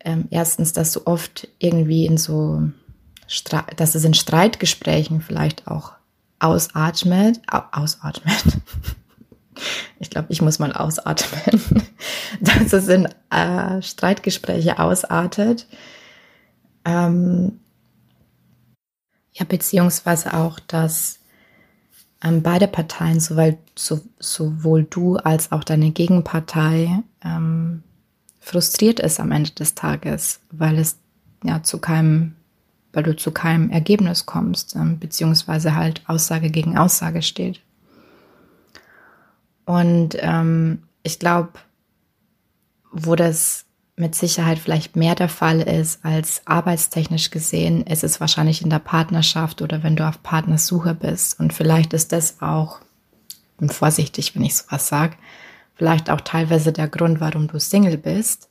ähm, 0.05 0.27
erstens, 0.31 0.73
dass 0.73 0.93
du 0.93 1.07
oft 1.07 1.49
irgendwie 1.59 2.07
in 2.07 2.17
so, 2.17 2.63
dass 3.77 3.95
es 3.95 4.05
in 4.05 4.15
Streitgesprächen 4.15 5.21
vielleicht 5.21 5.69
auch 5.69 5.93
ausatmet, 6.43 7.41
ausatmet. 7.73 8.45
Ich 10.01 10.11
glaube, 10.11 10.33
ich 10.33 10.43
muss 10.43 10.59
mal 10.59 10.73
ausatmen, 10.73 11.63
dass 12.41 12.73
es 12.73 12.89
in 12.89 13.07
äh, 13.31 13.81
Streitgespräche 13.81 14.81
ausartet. 14.81 15.69
Ähm, 16.85 17.61
ja, 19.33 19.45
beziehungsweise 19.45 20.35
auch, 20.35 20.59
dass 20.59 21.21
ähm, 22.25 22.43
beide 22.43 22.67
Parteien, 22.67 23.21
sowohl, 23.21 23.59
so, 23.77 24.01
sowohl 24.19 24.85
du 24.85 25.17
als 25.17 25.53
auch 25.53 25.65
deine 25.65 25.93
Gegenpartei, 25.93 27.03
ähm, 27.23 27.83
frustriert 28.41 29.01
ist 29.01 29.21
am 29.21 29.31
Ende 29.31 29.51
des 29.53 29.75
Tages, 29.75 30.41
weil 30.51 30.79
es 30.79 30.99
ja 31.45 31.63
zu 31.63 31.79
keinem 31.79 32.35
weil 32.93 33.03
du 33.03 33.17
zu 33.17 33.31
keinem 33.31 33.71
Ergebnis 33.71 34.27
kommst, 34.27 34.77
ähm, 34.77 34.99
beziehungsweise 34.99 35.75
halt 35.75 36.03
Aussage 36.07 36.51
gegen 36.51 36.77
Aussage 36.77 37.23
steht. 37.23 37.61
Und 39.65 40.17
ähm, 40.19 40.83
ich 41.03 41.19
glaube, 41.19 41.53
wo 42.91 43.17
das 43.17 43.65
mit 43.97 44.15
Sicherheit 44.15 44.59
vielleicht 44.59 44.97
mehr 44.97 45.15
der 45.15 45.29
Fall 45.29 45.61
ist 45.61 46.05
als 46.05 46.43
arbeitstechnisch 46.47 47.31
gesehen, 47.31 47.83
ist 47.83 48.05
es 48.05 48.21
wahrscheinlich 48.21 48.63
in 48.63 48.71
der 48.71 48.79
Partnerschaft 48.79 49.63
oder 49.63 49.83
wenn 49.83 49.97
du 49.97 50.07
auf 50.07 50.23
Partnersuche 50.23 50.95
bist. 50.95 51.39
Und 51.39 51.53
vielleicht 51.53 51.93
ist 51.93 52.13
das 52.13 52.41
auch, 52.41 52.81
bin 53.59 53.69
vorsichtig, 53.69 54.35
wenn 54.35 54.45
ich 54.45 54.57
sowas 54.57 54.89
sage, 54.89 55.17
vielleicht 55.75 56.11
auch 56.11 56.21
teilweise 56.21 56.73
der 56.73 56.89
Grund, 56.89 57.21
warum 57.21 57.49
du 57.49 57.61
Single 57.61 57.99
bist, 57.99 58.49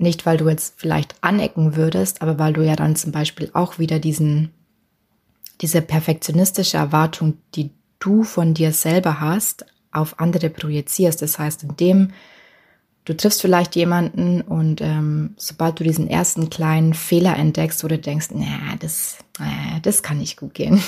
nicht, 0.00 0.26
weil 0.26 0.36
du 0.36 0.48
jetzt 0.48 0.74
vielleicht 0.76 1.14
anecken 1.20 1.76
würdest, 1.76 2.22
aber 2.22 2.38
weil 2.38 2.52
du 2.52 2.62
ja 2.62 2.76
dann 2.76 2.96
zum 2.96 3.12
Beispiel 3.12 3.50
auch 3.52 3.78
wieder 3.78 3.98
diesen, 3.98 4.50
diese 5.60 5.82
perfektionistische 5.82 6.76
Erwartung, 6.76 7.38
die 7.54 7.70
du 7.98 8.22
von 8.22 8.54
dir 8.54 8.72
selber 8.72 9.20
hast, 9.20 9.66
auf 9.92 10.18
andere 10.18 10.50
projizierst. 10.50 11.22
Das 11.22 11.38
heißt, 11.38 11.62
indem 11.64 12.12
du 13.04 13.16
triffst 13.16 13.40
vielleicht 13.40 13.76
jemanden 13.76 14.40
und 14.40 14.80
ähm, 14.80 15.34
sobald 15.36 15.80
du 15.80 15.84
diesen 15.84 16.08
ersten 16.08 16.50
kleinen 16.50 16.94
Fehler 16.94 17.36
entdeckst, 17.36 17.82
wo 17.82 17.88
du 17.88 17.98
denkst, 17.98 18.30
naja, 18.32 18.76
das, 18.78 19.18
äh, 19.38 19.80
das 19.82 20.02
kann 20.02 20.18
nicht 20.18 20.36
gut 20.36 20.54
gehen, 20.54 20.82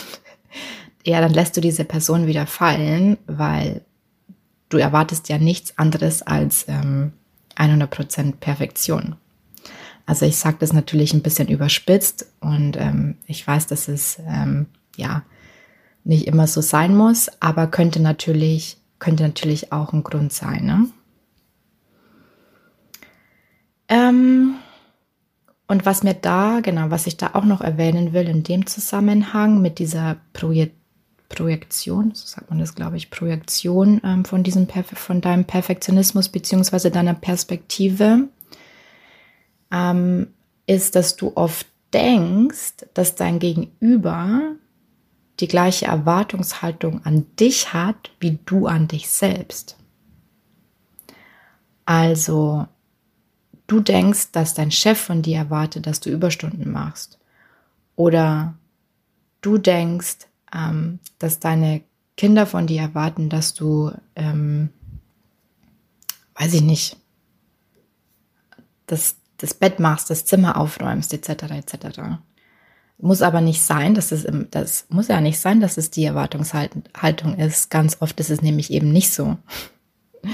ja, 1.05 1.21
dann 1.21 1.33
lässt 1.33 1.57
du 1.57 1.61
diese 1.61 1.85
Person 1.85 2.27
wieder 2.27 2.47
fallen, 2.47 3.19
weil 3.27 3.83
du 4.69 4.79
erwartest 4.79 5.29
ja 5.29 5.39
nichts 5.39 5.77
anderes 5.79 6.23
als 6.23 6.67
ähm, 6.69 7.13
100% 7.57 8.37
Perfektion. 8.37 9.17
Also 10.07 10.27
ich 10.27 10.37
sage 10.37 10.57
das 10.61 10.73
natürlich 10.73 11.15
ein 11.15 11.23
bisschen 11.23 11.49
überspitzt 11.49 12.27
und 12.41 12.77
ähm, 12.77 13.17
ich 13.27 13.47
weiß, 13.47 13.69
dass 13.69 13.89
es 13.89 14.19
ähm, 14.27 14.67
ja 14.97 15.23
nicht 16.05 16.27
immer 16.27 16.47
so 16.47 16.61
sein 16.61 16.97
muss, 16.97 17.31
aber 17.41 17.69
könnte 17.69 18.01
natürlich 18.01 18.79
könnte 19.03 19.25
natürlich 19.25 19.73
auch 19.73 19.93
ein 19.93 20.05
Grund 20.05 20.33
sein. 20.33 20.65
Ne? 20.65 20.89
Ähm, 23.89 24.55
und 25.67 25.85
was 25.85 26.05
mir 26.05 26.15
da, 26.15 26.61
genau, 26.61 26.91
was 26.91 27.09
ich 27.09 27.17
da 27.17 27.31
auch 27.33 27.45
noch 27.45 27.61
erwähnen 27.61 28.13
will 28.13 28.29
in 28.29 28.45
dem 28.45 28.65
Zusammenhang 28.67 29.61
mit 29.61 29.81
dieser 29.81 30.19
Projekt 30.33 30.77
Projektion, 31.33 32.15
so 32.15 32.27
sagt 32.27 32.51
man 32.51 32.59
das, 32.59 32.75
glaube 32.75 32.97
ich, 32.97 33.11
Projektion 33.11 34.01
ähm, 34.05 34.25
von 34.25 34.43
diesem 34.43 34.69
von 34.69 35.21
deinem 35.21 35.45
Perfektionismus 35.45 36.29
beziehungsweise 36.29 36.91
deiner 36.91 37.15
Perspektive, 37.15 38.29
ähm, 39.73 40.29
ist, 40.67 40.95
dass 40.95 41.17
du 41.17 41.33
oft 41.35 41.67
denkst, 41.93 42.87
dass 42.95 43.15
dein 43.15 43.39
Gegenüber 43.39 44.53
die 45.41 45.49
gleiche 45.49 45.87
Erwartungshaltung 45.87 47.05
an 47.05 47.27
dich 47.41 47.73
hat, 47.73 48.11
wie 48.21 48.39
du 48.45 48.67
an 48.67 48.87
dich 48.87 49.11
selbst. 49.11 49.77
Also, 51.87 52.67
du 53.67 53.81
denkst, 53.81 54.33
dass 54.33 54.55
dein 54.55 54.71
Chef 54.71 55.01
von 55.01 55.23
dir 55.23 55.39
erwartet, 55.39 55.87
dass 55.87 56.01
du 56.01 56.11
Überstunden 56.11 56.71
machst. 56.71 57.19
Oder 57.97 58.55
du 59.41 59.59
denkst, 59.59 60.29
ähm, 60.55 60.99
dass 61.19 61.39
deine 61.39 61.83
Kinder 62.17 62.47
von 62.47 62.67
dir 62.67 62.83
erwarten, 62.83 63.29
dass 63.29 63.55
du, 63.55 63.93
ähm, 64.17 64.71
weiß 66.35 66.55
ich 66.55 66.63
nicht, 66.63 66.97
das, 68.87 69.17
das 69.39 69.55
Bett 69.55 69.81
machst, 69.81 70.11
das 70.11 70.25
Zimmer 70.25 70.57
aufräumst, 70.57 71.15
etc. 71.15 71.45
etc. 71.51 72.01
Muss 72.99 73.23
aber 73.23 73.41
nicht 73.41 73.63
sein, 73.63 73.95
dass 73.95 74.13
es, 74.13 74.27
das 74.51 74.87
muss 74.89 75.09
ja 75.09 75.21
nicht 75.21 75.41
sein, 75.41 75.61
dass 75.61 75.79
es 75.79 75.91
die 75.91 76.05
Erwartungshaltung 76.05 77.37
ist. 77.37 77.71
Ganz 77.71 77.97
oft 78.01 78.21
ist 78.21 78.31
es 78.31 78.43
nämlich 78.43 78.71
eben 78.71 78.93
nicht 78.93 79.13
so. 79.13 79.37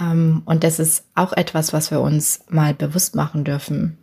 Ähm, 0.00 0.42
und 0.46 0.64
das 0.64 0.78
ist 0.78 1.04
auch 1.14 1.34
etwas, 1.34 1.74
was 1.74 1.90
wir 1.90 2.00
uns 2.00 2.44
mal 2.48 2.72
bewusst 2.72 3.14
machen 3.14 3.44
dürfen. 3.44 3.98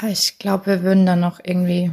Ja, 0.00 0.08
ich 0.08 0.38
glaube, 0.38 0.66
wir 0.66 0.82
würden 0.82 1.06
da 1.06 1.16
noch 1.16 1.40
irgendwie 1.42 1.92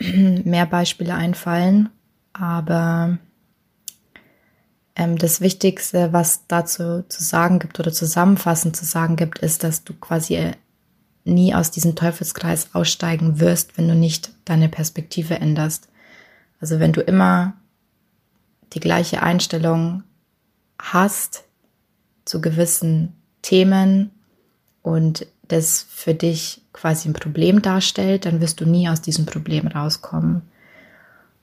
mehr 0.44 0.66
Beispiele 0.66 1.14
einfallen, 1.14 1.90
aber 2.32 3.18
ähm, 4.94 5.16
das 5.16 5.40
Wichtigste, 5.40 6.12
was 6.12 6.46
dazu 6.48 7.04
zu 7.08 7.22
sagen 7.22 7.58
gibt 7.58 7.78
oder 7.78 7.92
zusammenfassend 7.92 8.76
zu 8.76 8.84
sagen 8.84 9.16
gibt, 9.16 9.38
ist, 9.38 9.64
dass 9.64 9.84
du 9.84 9.94
quasi 9.94 10.52
nie 11.24 11.54
aus 11.54 11.70
diesem 11.70 11.94
Teufelskreis 11.94 12.74
aussteigen 12.74 13.38
wirst, 13.40 13.78
wenn 13.78 13.88
du 13.88 13.94
nicht 13.94 14.32
deine 14.44 14.68
Perspektive 14.68 15.36
änderst. 15.36 15.88
Also 16.60 16.80
wenn 16.80 16.92
du 16.92 17.00
immer 17.00 17.54
die 18.72 18.80
gleiche 18.80 19.22
Einstellung 19.22 20.02
hast 20.80 21.44
zu 22.24 22.40
gewissen 22.40 23.14
Themen 23.42 24.10
und 24.82 25.26
das 25.46 25.86
für 25.88 26.14
dich 26.14 26.62
quasi 26.78 27.08
ein 27.08 27.14
Problem 27.14 27.62
darstellt, 27.62 28.26
dann 28.26 28.40
wirst 28.40 28.60
du 28.60 28.66
nie 28.66 28.88
aus 28.88 29.00
diesem 29.00 29.26
Problem 29.26 29.66
rauskommen. 29.66 30.42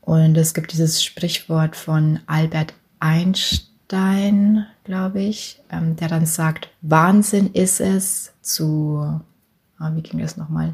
Und 0.01 0.37
es 0.37 0.53
gibt 0.53 0.71
dieses 0.71 1.03
Sprichwort 1.03 1.75
von 1.75 2.19
Albert 2.27 2.73
Einstein, 2.99 4.65
glaube 4.83 5.21
ich, 5.21 5.61
ähm, 5.71 5.95
der 5.95 6.07
dann 6.07 6.25
sagt, 6.25 6.69
Wahnsinn 6.81 7.51
ist 7.53 7.81
es 7.81 8.33
zu 8.41 9.21
ah, 9.79 9.91
wie 9.95 10.01
ging 10.01 10.19
das 10.19 10.37
nochmal? 10.37 10.73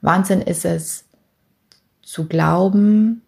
Wahnsinn 0.00 0.40
ist 0.40 0.64
es 0.64 1.04
zu 2.02 2.26
glauben, 2.26 3.22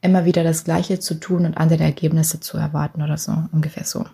immer 0.00 0.24
wieder 0.24 0.44
das 0.44 0.64
Gleiche 0.64 0.98
zu 0.98 1.14
tun 1.14 1.46
und 1.46 1.56
andere 1.56 1.84
Ergebnisse 1.84 2.40
zu 2.40 2.58
erwarten 2.58 3.02
oder 3.02 3.16
so, 3.16 3.44
ungefähr 3.52 3.84
so. 3.84 4.04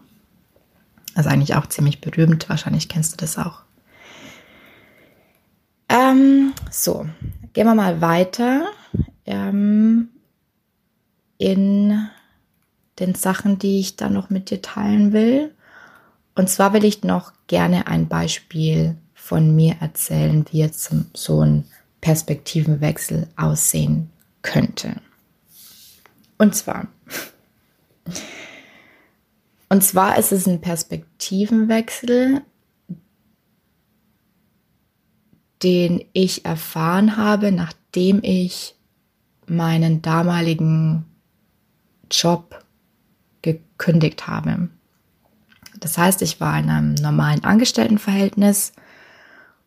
Also 1.15 1.31
eigentlich 1.31 1.57
auch 1.57 1.67
ziemlich 1.67 2.01
berühmt, 2.01 2.49
wahrscheinlich 2.49 2.89
kennst 2.89 3.13
du 3.13 3.17
das 3.17 3.39
auch. 3.39 3.63
Ähm, 6.09 6.55
so, 6.71 7.07
gehen 7.53 7.67
wir 7.67 7.75
mal 7.75 8.01
weiter 8.01 8.69
ähm, 9.27 10.09
in 11.39 12.09
den 12.99 13.15
Sachen, 13.15 13.59
die 13.59 13.81
ich 13.81 13.97
da 13.97 14.09
noch 14.09 14.31
mit 14.31 14.51
dir 14.51 14.63
teilen 14.63 15.13
will. 15.13 15.55
Und 16.35 16.49
zwar 16.49 16.73
will 16.73 16.85
ich 16.85 17.03
noch 17.03 17.33
gerne 17.47 17.87
ein 17.87 18.09
Beispiel 18.09 18.97
von 19.15 19.55
mir 19.55 19.77
erzählen, 19.81 20.45
wie 20.51 20.59
jetzt 20.59 20.91
so 21.15 21.43
ein 21.43 21.65
Perspektivenwechsel 22.01 23.27
aussehen 23.37 24.11
könnte. 24.43 24.97
Und 26.39 26.55
zwar, 26.55 26.87
und 29.69 29.83
zwar 29.83 30.17
ist 30.19 30.33
es 30.33 30.47
ein 30.47 30.61
Perspektivenwechsel, 30.61 32.43
den 35.63 36.05
ich 36.13 36.45
erfahren 36.45 37.17
habe, 37.17 37.53
nachdem 37.53 38.21
ich 38.23 38.75
meinen 39.47 40.03
damaligen 40.03 41.05
Job 42.11 42.65
gekündigt 43.43 44.27
habe. 44.27 44.69
Das 45.81 45.97
heißt, 45.97 46.23
ich 46.23 46.41
war 46.41 46.59
in 46.59 46.71
einem 46.71 46.95
normalen 46.95 47.45
Angestelltenverhältnis 47.45 48.73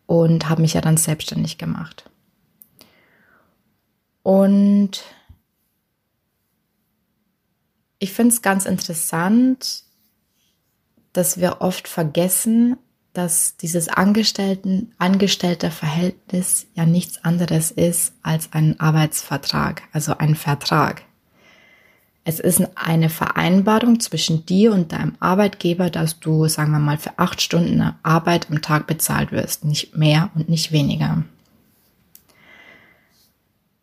und 0.05 0.49
habe 0.49 0.61
mich 0.61 0.73
ja 0.73 0.81
dann 0.81 0.97
selbstständig 0.97 1.57
gemacht. 1.57 2.09
Und 4.23 5.03
ich 7.99 8.13
finde 8.13 8.33
es 8.33 8.41
ganz 8.41 8.65
interessant, 8.65 9.83
dass 11.13 11.39
wir 11.39 11.61
oft 11.61 11.87
vergessen, 11.87 12.77
dass 13.13 13.57
dieses 13.57 13.89
Angestellten, 13.89 14.93
Angestellter-Verhältnis 14.97 16.67
ja 16.75 16.85
nichts 16.85 17.23
anderes 17.23 17.71
ist 17.71 18.13
als 18.23 18.53
ein 18.53 18.79
Arbeitsvertrag, 18.79 19.83
also 19.91 20.17
ein 20.17 20.35
Vertrag. 20.35 21.03
Es 22.23 22.39
ist 22.39 22.61
eine 22.75 23.09
Vereinbarung 23.09 23.99
zwischen 23.99 24.45
dir 24.45 24.73
und 24.73 24.91
deinem 24.91 25.15
Arbeitgeber, 25.19 25.89
dass 25.89 26.19
du, 26.19 26.47
sagen 26.47 26.71
wir 26.71 26.79
mal, 26.79 26.99
für 26.99 27.17
acht 27.17 27.41
Stunden 27.41 27.95
Arbeit 28.03 28.47
am 28.51 28.61
Tag 28.61 28.85
bezahlt 28.85 29.31
wirst. 29.31 29.65
Nicht 29.65 29.97
mehr 29.97 30.29
und 30.35 30.47
nicht 30.47 30.71
weniger. 30.71 31.23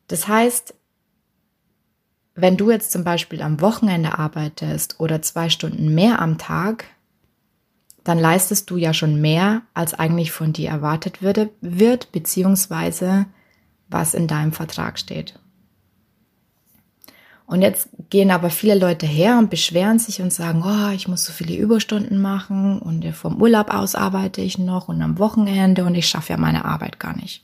Das 0.07 0.29
heißt, 0.29 0.75
wenn 2.37 2.57
du 2.57 2.71
jetzt 2.71 2.93
zum 2.93 3.03
Beispiel 3.03 3.43
am 3.43 3.61
Wochenende 3.61 4.17
arbeitest 4.19 5.01
oder 5.01 5.21
zwei 5.21 5.51
Stunden 5.51 5.93
mehr 5.93 6.23
am 6.23 6.39
Tag, 6.39 6.85
dann 8.09 8.19
leistest 8.19 8.71
du 8.71 8.79
ja 8.79 8.95
schon 8.95 9.21
mehr, 9.21 9.61
als 9.75 9.93
eigentlich 9.93 10.33
von 10.33 10.55
dir 10.55 10.71
erwartet 10.71 11.21
würde, 11.21 11.51
wird, 11.61 12.11
beziehungsweise 12.11 13.27
was 13.91 14.15
in 14.15 14.27
deinem 14.27 14.53
Vertrag 14.53 14.99
steht. 14.99 15.39
Und 17.45 17.61
jetzt 17.61 17.91
gehen 18.09 18.31
aber 18.31 18.49
viele 18.49 18.79
Leute 18.79 19.05
her 19.05 19.39
und 19.39 19.51
beschweren 19.51 19.99
sich 19.99 20.23
und 20.23 20.33
sagen, 20.33 20.63
oh, 20.65 20.91
ich 20.95 21.07
muss 21.07 21.27
so 21.27 21.35
viele 21.35 21.55
Überstunden 21.55 22.19
machen 22.19 22.79
und 22.79 23.05
vom 23.15 23.43
Urlaub 23.43 23.75
aus 23.75 23.95
arbeite 23.95 24.41
ich 24.41 24.57
noch 24.57 24.89
und 24.89 25.03
am 25.03 25.19
Wochenende 25.19 25.85
und 25.85 25.95
ich 25.95 26.09
schaffe 26.09 26.33
ja 26.33 26.39
meine 26.39 26.65
Arbeit 26.65 26.99
gar 26.99 27.15
nicht. 27.15 27.43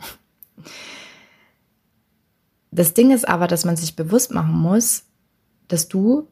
Das 2.70 2.94
Ding 2.94 3.10
ist 3.10 3.28
aber, 3.28 3.48
dass 3.48 3.66
man 3.66 3.76
sich 3.76 3.96
bewusst 3.96 4.32
machen 4.32 4.54
muss, 4.54 5.04
dass 5.68 5.88
du 5.88 6.26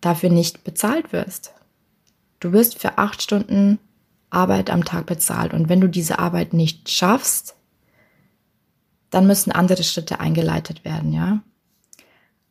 dafür 0.00 0.30
nicht 0.30 0.64
bezahlt 0.64 1.12
wirst. 1.12 1.54
Du 2.40 2.52
wirst 2.52 2.78
für 2.78 2.98
acht 2.98 3.22
Stunden 3.22 3.78
Arbeit 4.30 4.70
am 4.70 4.84
Tag 4.84 5.06
bezahlt 5.06 5.52
und 5.52 5.68
wenn 5.68 5.80
du 5.80 5.88
diese 5.88 6.18
Arbeit 6.18 6.52
nicht 6.52 6.88
schaffst, 6.88 7.54
dann 9.10 9.26
müssen 9.26 9.52
andere 9.52 9.82
Schritte 9.82 10.20
eingeleitet 10.20 10.84
werden, 10.84 11.12
ja. 11.12 11.40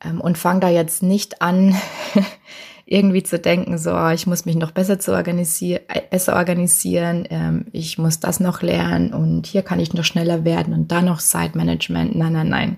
Ähm, 0.03 0.21
und 0.21 0.37
fang 0.37 0.59
da 0.59 0.69
jetzt 0.69 1.03
nicht 1.03 1.41
an, 1.41 1.75
irgendwie 2.85 3.23
zu 3.23 3.39
denken, 3.39 3.77
so, 3.77 3.91
ah, 3.91 4.13
ich 4.13 4.27
muss 4.27 4.45
mich 4.45 4.55
noch 4.55 4.71
besser 4.71 4.99
zu 4.99 5.13
organisieren, 5.13 5.81
äh, 5.87 6.01
besser 6.09 6.35
organisieren, 6.35 7.25
ähm, 7.29 7.65
ich 7.71 7.97
muss 7.97 8.19
das 8.19 8.39
noch 8.39 8.61
lernen 8.61 9.13
und 9.13 9.47
hier 9.47 9.61
kann 9.61 9.79
ich 9.79 9.93
noch 9.93 10.03
schneller 10.03 10.43
werden 10.43 10.73
und 10.73 10.91
dann 10.91 11.05
noch 11.05 11.19
Side-Management. 11.19 12.15
Nein, 12.15 12.33
nein, 12.33 12.49
nein. 12.49 12.77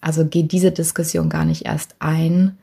Also 0.00 0.26
geht 0.26 0.52
diese 0.52 0.70
Diskussion 0.70 1.28
gar 1.28 1.44
nicht 1.44 1.64
erst 1.64 1.96
ein. 2.00 2.58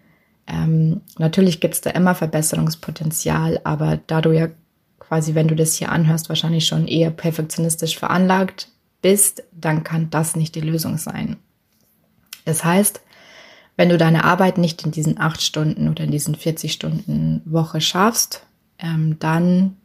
Ähm, 0.49 1.01
natürlich 1.17 1.59
gibt 1.59 1.75
es 1.75 1.81
da 1.81 1.91
immer 1.91 2.15
Verbesserungspotenzial, 2.15 3.62
aber 3.63 3.99
da 4.07 4.21
du 4.21 4.31
ja 4.31 4.49
quasi, 4.97 5.35
wenn 5.35 5.47
du 5.47 5.55
das 5.55 5.75
hier 5.75 5.91
anhörst, 5.91 6.27
wahrscheinlich 6.29 6.65
schon 6.65 6.88
eher 6.88 7.12
perfektionistisch 7.12 7.97
veranlagt 7.97 8.69
bist, 9.01 9.43
dann 9.51 9.83
kann 9.83 10.09
das 10.09 10.35
nicht 10.35 10.55
die 10.55 10.62
Lösung 10.62 10.97
sein. 10.97 11.38
Das 12.45 12.63
heißt, 12.63 13.01
wenn 13.77 13.89
du 13.89 13.97
deine 13.97 14.23
Arbeit 14.23 14.57
nicht 14.57 14.83
in 14.85 14.91
diesen 14.91 15.19
acht 15.19 15.41
Stunden 15.41 15.88
oder 15.88 16.03
in 16.03 16.12
diesen 16.12 16.35
40 16.35 16.73
Stunden 16.73 17.41
Woche 17.45 17.79
schaffst, 17.79 18.43
ähm, 18.77 19.17
dann 19.19 19.77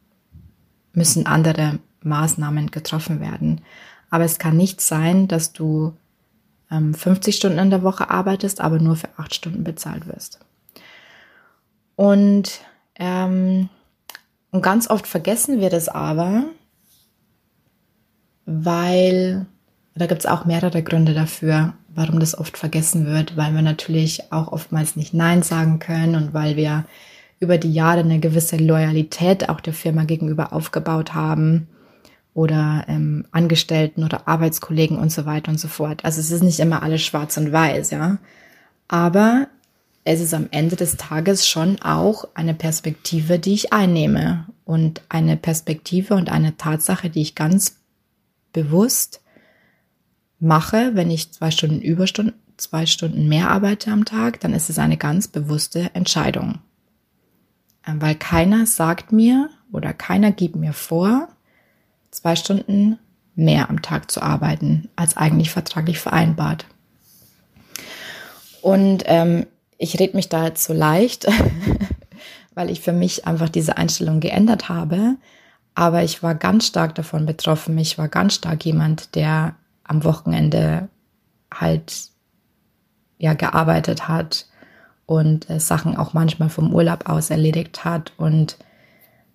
müssen 0.92 1.26
andere 1.26 1.78
Maßnahmen 2.02 2.70
getroffen 2.70 3.20
werden. 3.20 3.60
Aber 4.10 4.24
es 4.24 4.38
kann 4.38 4.56
nicht 4.56 4.80
sein, 4.80 5.28
dass 5.28 5.52
du 5.52 5.94
ähm, 6.70 6.94
50 6.94 7.36
Stunden 7.36 7.58
in 7.58 7.70
der 7.70 7.82
Woche 7.82 8.10
arbeitest, 8.10 8.60
aber 8.60 8.78
nur 8.78 8.96
für 8.96 9.08
acht 9.16 9.34
Stunden 9.34 9.64
bezahlt 9.64 10.06
wirst. 10.06 10.40
Und, 11.96 12.60
ähm, 12.96 13.68
und 14.50 14.62
ganz 14.62 14.88
oft 14.90 15.06
vergessen 15.06 15.60
wir 15.60 15.70
das 15.70 15.88
aber, 15.88 16.44
weil 18.46 19.46
da 19.94 20.06
gibt 20.06 20.20
es 20.20 20.26
auch 20.26 20.44
mehrere 20.44 20.82
Gründe 20.82 21.14
dafür, 21.14 21.74
warum 21.94 22.18
das 22.18 22.36
oft 22.36 22.58
vergessen 22.58 23.06
wird, 23.06 23.36
weil 23.36 23.54
wir 23.54 23.62
natürlich 23.62 24.32
auch 24.32 24.50
oftmals 24.50 24.96
nicht 24.96 25.14
Nein 25.14 25.42
sagen 25.42 25.78
können 25.78 26.16
und 26.16 26.34
weil 26.34 26.56
wir 26.56 26.84
über 27.40 27.58
die 27.58 27.72
Jahre 27.72 28.00
eine 28.00 28.18
gewisse 28.18 28.56
Loyalität 28.56 29.48
auch 29.48 29.60
der 29.60 29.72
Firma 29.72 30.04
gegenüber 30.04 30.52
aufgebaut 30.52 31.14
haben 31.14 31.68
oder 32.32 32.84
ähm, 32.88 33.26
Angestellten 33.30 34.02
oder 34.02 34.26
Arbeitskollegen 34.26 34.98
und 34.98 35.12
so 35.12 35.26
weiter 35.26 35.50
und 35.50 35.58
so 35.58 35.68
fort. 35.68 36.04
Also 36.04 36.20
es 36.20 36.30
ist 36.30 36.42
nicht 36.42 36.58
immer 36.58 36.82
alles 36.82 37.02
schwarz 37.02 37.36
und 37.36 37.52
weiß, 37.52 37.90
ja. 37.90 38.18
Aber 38.88 39.46
es 40.04 40.20
ist 40.20 40.34
am 40.34 40.48
Ende 40.50 40.76
des 40.76 40.96
Tages 40.96 41.48
schon 41.48 41.80
auch 41.80 42.28
eine 42.34 42.54
Perspektive, 42.54 43.38
die 43.38 43.54
ich 43.54 43.72
einnehme 43.72 44.46
und 44.64 45.00
eine 45.08 45.36
Perspektive 45.36 46.14
und 46.14 46.30
eine 46.30 46.56
Tatsache, 46.58 47.08
die 47.08 47.22
ich 47.22 47.34
ganz 47.34 47.76
bewusst 48.52 49.22
mache, 50.38 50.94
wenn 50.94 51.10
ich 51.10 51.32
zwei 51.32 51.50
Stunden 51.50 51.80
Überstunden, 51.80 52.34
zwei 52.58 52.84
Stunden 52.84 53.28
mehr 53.28 53.50
arbeite 53.50 53.90
am 53.90 54.04
Tag, 54.04 54.40
dann 54.40 54.52
ist 54.52 54.68
es 54.68 54.78
eine 54.78 54.98
ganz 54.98 55.26
bewusste 55.26 55.90
Entscheidung. 55.94 56.58
Ähm, 57.86 58.00
weil 58.00 58.14
keiner 58.14 58.66
sagt 58.66 59.10
mir 59.10 59.48
oder 59.72 59.94
keiner 59.94 60.32
gibt 60.32 60.56
mir 60.56 60.74
vor, 60.74 61.28
zwei 62.10 62.36
Stunden 62.36 62.98
mehr 63.34 63.70
am 63.70 63.82
Tag 63.82 64.10
zu 64.10 64.22
arbeiten, 64.22 64.90
als 64.96 65.16
eigentlich 65.16 65.50
vertraglich 65.50 65.98
vereinbart. 65.98 66.66
Und 68.62 69.02
ähm, 69.06 69.46
ich 69.78 69.98
rede 69.98 70.16
mich 70.16 70.28
da 70.28 70.44
jetzt 70.44 70.64
so 70.64 70.72
leicht, 70.72 71.26
weil 72.54 72.70
ich 72.70 72.80
für 72.80 72.92
mich 72.92 73.26
einfach 73.26 73.48
diese 73.48 73.76
Einstellung 73.76 74.20
geändert 74.20 74.68
habe. 74.68 75.16
Aber 75.74 76.02
ich 76.02 76.22
war 76.22 76.34
ganz 76.34 76.66
stark 76.66 76.94
davon 76.94 77.26
betroffen. 77.26 77.76
Ich 77.78 77.98
war 77.98 78.08
ganz 78.08 78.34
stark 78.34 78.64
jemand, 78.64 79.14
der 79.14 79.56
am 79.82 80.04
Wochenende 80.04 80.88
halt 81.52 82.10
ja 83.18 83.34
gearbeitet 83.34 84.08
hat 84.08 84.46
und 85.06 85.48
äh, 85.50 85.60
Sachen 85.60 85.96
auch 85.96 86.14
manchmal 86.14 86.48
vom 86.48 86.72
Urlaub 86.72 87.08
aus 87.08 87.30
erledigt 87.30 87.84
hat 87.84 88.12
und 88.16 88.56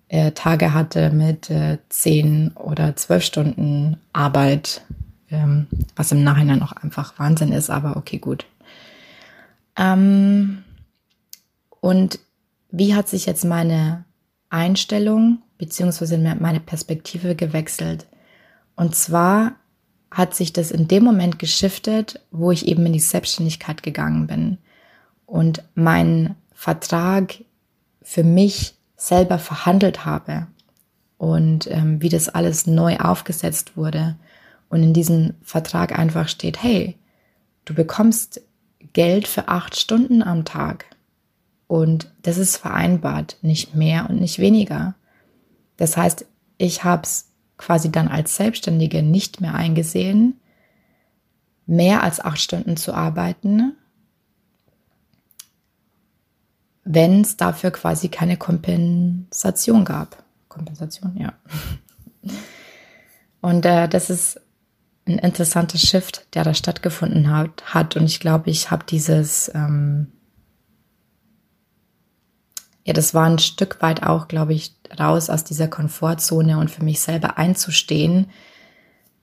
äh, 0.08 0.32
Tage 0.32 0.74
hatte 0.74 1.10
mit 1.10 1.50
äh, 1.50 1.78
zehn 1.88 2.52
oder 2.56 2.96
zwölf 2.96 3.24
Stunden 3.24 3.98
Arbeit, 4.12 4.82
ähm, 5.30 5.68
was 5.94 6.12
im 6.12 6.24
Nachhinein 6.24 6.62
auch 6.62 6.72
einfach 6.72 7.18
Wahnsinn 7.18 7.52
ist, 7.52 7.70
aber 7.70 7.96
okay, 7.96 8.18
gut. 8.18 8.44
Ähm, 9.80 10.62
und 11.80 12.20
wie 12.70 12.94
hat 12.94 13.08
sich 13.08 13.26
jetzt 13.26 13.44
meine 13.44 14.04
Einstellung 14.50 15.42
beziehungsweise 15.58 16.18
meine 16.18 16.60
Perspektive 16.60 17.34
gewechselt? 17.34 18.06
Und 18.76 18.94
zwar 18.94 19.54
hat 20.10 20.34
sich 20.34 20.52
das 20.52 20.70
in 20.70 20.86
dem 20.86 21.04
Moment 21.04 21.38
geschiftet, 21.38 22.20
wo 22.30 22.50
ich 22.50 22.66
eben 22.66 22.84
in 22.86 22.92
die 22.92 23.00
Selbstständigkeit 23.00 23.82
gegangen 23.82 24.26
bin 24.26 24.58
und 25.24 25.62
meinen 25.74 26.36
Vertrag 26.52 27.36
für 28.02 28.24
mich 28.24 28.74
selber 28.96 29.38
verhandelt 29.38 30.04
habe 30.04 30.46
und 31.16 31.70
ähm, 31.70 32.02
wie 32.02 32.08
das 32.08 32.28
alles 32.28 32.66
neu 32.66 32.98
aufgesetzt 32.98 33.76
wurde 33.76 34.16
und 34.68 34.82
in 34.82 34.92
diesem 34.92 35.34
Vertrag 35.42 35.98
einfach 35.98 36.28
steht, 36.28 36.62
hey, 36.62 36.96
du 37.64 37.74
bekommst 37.74 38.42
Geld 38.92 39.28
für 39.28 39.48
acht 39.48 39.78
Stunden 39.78 40.22
am 40.22 40.44
Tag 40.44 40.86
und 41.66 42.10
das 42.22 42.38
ist 42.38 42.56
vereinbart, 42.56 43.36
nicht 43.42 43.74
mehr 43.74 44.10
und 44.10 44.20
nicht 44.20 44.38
weniger. 44.38 44.94
Das 45.76 45.96
heißt, 45.96 46.26
ich 46.58 46.82
habe 46.82 47.02
es 47.02 47.30
quasi 47.56 47.92
dann 47.92 48.08
als 48.08 48.36
Selbstständige 48.36 49.02
nicht 49.02 49.40
mehr 49.40 49.54
eingesehen, 49.54 50.40
mehr 51.66 52.02
als 52.02 52.20
acht 52.20 52.40
Stunden 52.40 52.76
zu 52.76 52.92
arbeiten, 52.92 53.76
wenn 56.84 57.20
es 57.20 57.36
dafür 57.36 57.70
quasi 57.70 58.08
keine 58.08 58.36
Kompensation 58.36 59.84
gab. 59.84 60.24
Kompensation, 60.48 61.16
ja. 61.16 61.34
Und 63.40 63.64
äh, 63.64 63.88
das 63.88 64.10
ist 64.10 64.40
ein 65.10 65.18
interessanter 65.18 65.78
Shift, 65.78 66.26
der 66.34 66.44
da 66.44 66.54
stattgefunden 66.54 67.30
hat. 67.30 67.74
hat. 67.74 67.96
Und 67.96 68.04
ich 68.04 68.20
glaube, 68.20 68.50
ich 68.50 68.70
habe 68.70 68.84
dieses, 68.88 69.50
ähm, 69.54 70.12
ja, 72.84 72.92
das 72.92 73.14
war 73.14 73.26
ein 73.26 73.38
Stück 73.38 73.82
weit 73.82 74.02
auch, 74.02 74.28
glaube 74.28 74.54
ich, 74.54 74.74
raus 74.98 75.30
aus 75.30 75.44
dieser 75.44 75.68
Komfortzone 75.68 76.58
und 76.58 76.70
für 76.70 76.84
mich 76.84 77.00
selber 77.00 77.38
einzustehen. 77.38 78.30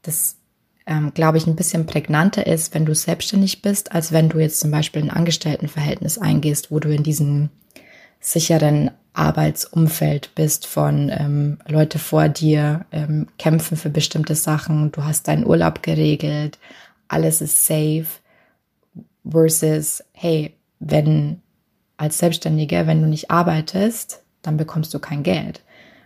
Das, 0.02 0.38
ähm, 0.86 1.14
glaube 1.14 1.38
ich, 1.38 1.48
ein 1.48 1.56
bisschen 1.56 1.86
prägnanter 1.86 2.48
ist, 2.48 2.74
wenn 2.74 2.86
du 2.86 2.96
selbstständig 2.96 3.62
bist, 3.62 3.92
als 3.92 4.12
wenn 4.12 4.30
du 4.30 4.40
jetzt 4.40 4.60
zum 4.60 4.72
Beispiel 4.72 5.04
ein 5.04 5.12
Angestelltenverhältnis 5.12 6.18
eingehst, 6.18 6.72
wo 6.72 6.80
du 6.80 6.94
in 6.94 7.04
diesem 7.04 7.50
sicheren 8.20 8.92
Arbeitsumfeld 9.18 10.36
bist 10.36 10.68
von 10.68 11.10
ähm, 11.10 11.58
Leute 11.68 12.00
vor 12.00 12.30
dir 12.30 12.86
ähm, 12.92 13.28
kämpfen 13.40 13.78
für 13.78 13.90
bestimmte 13.90 14.36
Sachen, 14.36 14.92
du 14.92 15.04
hast 15.04 15.28
deinen 15.28 15.46
Urlaub 15.46 15.82
geregelt, 15.82 16.60
alles 17.08 17.42
ist 17.42 17.66
safe 17.66 18.06
versus 19.30 20.04
hey, 20.14 20.56
wenn 20.80 21.42
als 21.98 22.20
Selbstständiger, 22.20 22.86
wenn 22.86 23.02
du 23.02 23.08
nicht 23.08 23.32
arbeitest, 23.32 24.22
dann 24.44 24.58
bekommst 24.58 24.94
du 24.94 25.00
kein 25.00 25.24
Geld. 25.24 25.62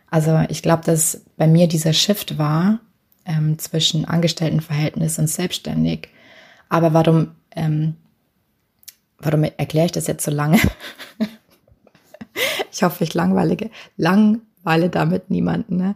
Also 0.10 0.44
ich 0.50 0.62
glaube, 0.62 0.84
dass 0.86 1.26
bei 1.38 1.48
mir 1.48 1.68
dieser 1.68 1.94
Shift 1.94 2.38
war 2.38 2.80
ähm, 3.26 3.60
zwischen 3.60 4.06
Angestelltenverhältnis 4.06 5.20
und 5.20 5.28
selbstständig. 5.28 6.10
Aber 6.70 6.94
warum, 6.94 7.32
ähm, 7.56 7.96
warum 9.20 9.44
erkläre 9.44 9.88
ich 9.88 9.92
das 9.92 10.08
jetzt 10.08 10.24
so 10.24 10.32
lange? 10.32 10.60
ich 12.72 12.84
hoffe, 12.84 13.04
ich 13.04 13.14
langweilige, 13.14 13.70
langweile 13.98 14.90
damit 14.90 15.30
niemanden. 15.30 15.78
Ne? 15.78 15.96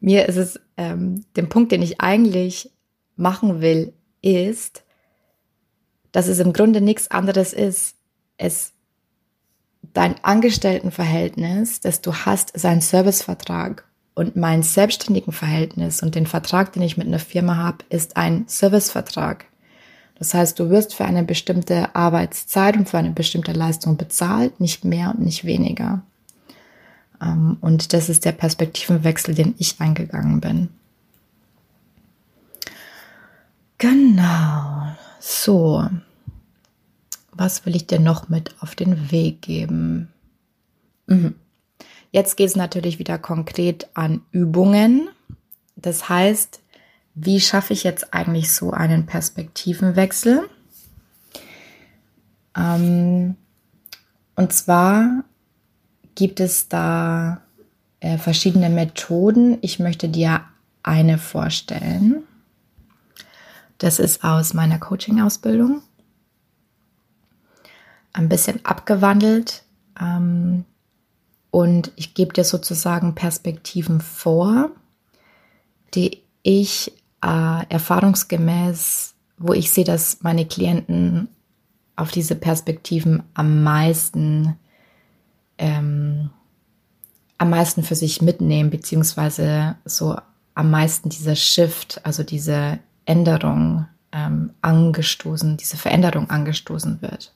Mir 0.00 0.28
ist 0.28 0.36
es, 0.36 0.60
ähm, 0.76 1.24
den 1.36 1.48
Punkt, 1.48 1.72
den 1.72 1.82
ich 1.82 2.00
eigentlich 2.00 2.70
machen 3.16 3.60
will, 3.60 3.92
ist, 4.22 4.84
dass 6.12 6.28
es 6.28 6.38
im 6.38 6.52
Grunde 6.52 6.80
nichts 6.80 7.10
anderes 7.10 7.52
ist. 7.52 7.96
Es 8.36 8.74
dein 9.94 10.16
Angestelltenverhältnis, 10.22 11.80
das 11.80 12.00
du 12.00 12.12
hast, 12.12 12.50
ist 12.50 12.66
ein 12.66 12.80
Servicevertrag. 12.80 13.84
Und 14.14 14.36
mein 14.36 14.62
selbstständigen 14.62 15.32
Verhältnis 15.32 16.02
und 16.02 16.14
den 16.14 16.26
Vertrag, 16.26 16.72
den 16.72 16.82
ich 16.82 16.96
mit 16.96 17.06
einer 17.06 17.18
Firma 17.18 17.56
habe, 17.56 17.78
ist 17.88 18.16
ein 18.16 18.44
Servicevertrag. 18.46 19.46
Das 20.16 20.34
heißt, 20.34 20.58
du 20.60 20.70
wirst 20.70 20.94
für 20.94 21.04
eine 21.04 21.24
bestimmte 21.24 21.94
Arbeitszeit 21.96 22.76
und 22.76 22.88
für 22.88 22.98
eine 22.98 23.10
bestimmte 23.10 23.52
Leistung 23.52 23.96
bezahlt, 23.96 24.60
nicht 24.60 24.84
mehr 24.84 25.10
und 25.10 25.20
nicht 25.20 25.44
weniger. 25.44 26.02
Ähm, 27.24 27.56
und 27.60 27.92
das 27.92 28.08
ist 28.08 28.24
der 28.24 28.32
Perspektivenwechsel, 28.32 29.34
den 29.34 29.54
ich 29.58 29.80
eingegangen 29.80 30.40
bin. 30.40 30.68
Genau. 33.78 34.94
So. 35.20 35.88
Was 37.32 37.66
will 37.66 37.74
ich 37.74 37.86
dir 37.86 37.98
noch 37.98 38.28
mit 38.28 38.54
auf 38.60 38.74
den 38.74 39.10
Weg 39.10 39.42
geben? 39.42 40.08
Mhm. 41.06 41.34
Jetzt 42.12 42.36
geht 42.36 42.48
es 42.48 42.56
natürlich 42.56 42.98
wieder 43.00 43.18
konkret 43.18 43.88
an 43.94 44.20
Übungen. 44.30 45.08
Das 45.74 46.08
heißt, 46.08 46.60
wie 47.16 47.40
schaffe 47.40 47.72
ich 47.72 47.82
jetzt 47.82 48.14
eigentlich 48.14 48.52
so 48.52 48.70
einen 48.70 49.06
Perspektivenwechsel? 49.06 50.48
Ähm, 52.56 53.36
und 54.36 54.52
zwar 54.52 55.24
gibt 56.14 56.40
es 56.40 56.68
da 56.68 57.40
äh, 58.00 58.18
verschiedene 58.18 58.70
Methoden. 58.70 59.58
Ich 59.60 59.78
möchte 59.78 60.08
dir 60.08 60.42
eine 60.82 61.18
vorstellen. 61.18 62.24
Das 63.78 63.98
ist 63.98 64.22
aus 64.24 64.54
meiner 64.54 64.78
Coaching-Ausbildung 64.78 65.82
ein 68.12 68.28
bisschen 68.28 68.64
abgewandelt 68.64 69.64
ähm, 70.00 70.64
und 71.50 71.92
ich 71.96 72.14
gebe 72.14 72.32
dir 72.32 72.44
sozusagen 72.44 73.14
Perspektiven 73.14 74.00
vor, 74.00 74.70
die 75.94 76.22
ich 76.42 76.92
äh, 77.22 77.66
erfahrungsgemäß, 77.68 79.14
wo 79.38 79.52
ich 79.52 79.70
sehe, 79.70 79.84
dass 79.84 80.22
meine 80.22 80.46
Klienten 80.46 81.28
auf 81.96 82.10
diese 82.10 82.34
Perspektiven 82.34 83.22
am 83.34 83.62
meisten 83.62 84.56
ähm, 85.58 86.30
am 87.38 87.50
meisten 87.50 87.82
für 87.82 87.94
sich 87.94 88.22
mitnehmen, 88.22 88.70
beziehungsweise 88.70 89.76
so 89.84 90.16
am 90.54 90.70
meisten 90.70 91.08
dieser 91.08 91.36
Shift, 91.36 92.00
also 92.04 92.22
diese 92.22 92.78
Änderung 93.06 93.86
ähm, 94.12 94.52
angestoßen, 94.62 95.56
diese 95.56 95.76
Veränderung 95.76 96.30
angestoßen 96.30 97.02
wird. 97.02 97.32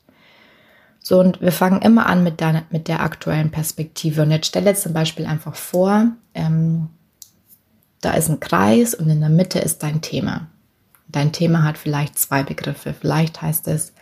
So, 1.00 1.20
und 1.20 1.40
wir 1.40 1.52
fangen 1.52 1.82
immer 1.82 2.06
an 2.06 2.22
mit, 2.22 2.40
deiner, 2.40 2.64
mit 2.70 2.86
der 2.88 3.00
aktuellen 3.00 3.50
Perspektive. 3.50 4.22
Und 4.22 4.30
jetzt 4.30 4.46
stelle 4.46 4.74
zum 4.74 4.92
Beispiel 4.92 5.26
einfach 5.26 5.54
vor, 5.54 6.08
ähm, 6.34 6.90
da 8.00 8.12
ist 8.12 8.28
ein 8.28 8.40
Kreis 8.40 8.94
und 8.94 9.08
in 9.08 9.20
der 9.20 9.30
Mitte 9.30 9.58
ist 9.58 9.82
dein 9.82 10.02
Thema. 10.02 10.48
Dein 11.08 11.32
Thema 11.32 11.64
hat 11.64 11.78
vielleicht 11.78 12.18
zwei 12.18 12.42
Begriffe. 12.42 12.94
Vielleicht 12.94 13.42
heißt 13.42 13.66
es, 13.68 13.94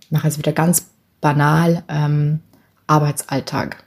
ich 0.00 0.10
mache 0.10 0.28
es 0.28 0.38
wieder 0.38 0.52
ganz 0.52 0.90
banal, 1.20 1.84
ähm, 1.88 2.40
Arbeitsalltag. 2.88 3.84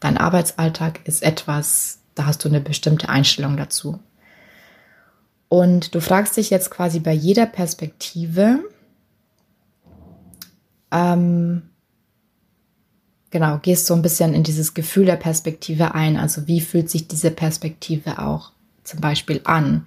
Dein 0.00 0.16
Arbeitsalltag 0.16 1.00
ist 1.04 1.24
etwas, 1.24 1.98
da 2.14 2.26
hast 2.26 2.44
du 2.44 2.48
eine 2.48 2.60
bestimmte 2.60 3.08
Einstellung 3.08 3.56
dazu. 3.56 3.98
Und 5.48 5.94
du 5.94 6.00
fragst 6.00 6.36
dich 6.36 6.50
jetzt 6.50 6.70
quasi 6.70 7.00
bei 7.00 7.12
jeder 7.12 7.46
Perspektive, 7.46 8.60
ähm, 10.90 11.62
genau, 13.30 13.58
gehst 13.58 13.86
so 13.86 13.94
ein 13.94 14.02
bisschen 14.02 14.34
in 14.34 14.42
dieses 14.42 14.74
Gefühl 14.74 15.06
der 15.06 15.16
Perspektive 15.16 15.94
ein. 15.94 16.16
Also 16.16 16.46
wie 16.46 16.60
fühlt 16.60 16.90
sich 16.90 17.08
diese 17.08 17.30
Perspektive 17.30 18.18
auch 18.18 18.52
zum 18.84 19.00
Beispiel 19.00 19.40
an? 19.44 19.86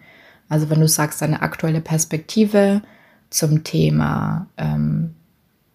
Also 0.50 0.70
wenn 0.70 0.82
du 0.82 0.88
sagst, 0.88 1.22
deine 1.22 1.42
aktuelle 1.42 1.82
Perspektive 1.82 2.82
zum 3.30 3.64
Thema 3.64 4.48
ähm, 4.58 5.16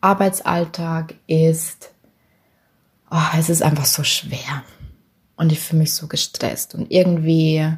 Arbeitsalltag 0.00 1.14
ist, 1.26 1.92
oh, 3.10 3.38
es 3.38 3.48
ist 3.48 3.62
einfach 3.62 3.84
so 3.84 4.04
schwer 4.04 4.62
und 5.36 5.52
ich 5.52 5.60
fühle 5.60 5.80
mich 5.80 5.94
so 5.94 6.08
gestresst 6.08 6.74
und 6.74 6.90
irgendwie 6.90 7.72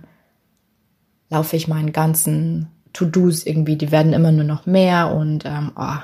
laufe 1.30 1.56
ich 1.56 1.68
meinen 1.68 1.92
ganzen 1.92 2.68
To-Dos 2.92 3.44
irgendwie, 3.44 3.76
die 3.76 3.92
werden 3.92 4.12
immer 4.12 4.32
nur 4.32 4.44
noch 4.44 4.66
mehr 4.66 5.12
und 5.12 5.44
ähm, 5.44 5.72
oh, 5.76 5.98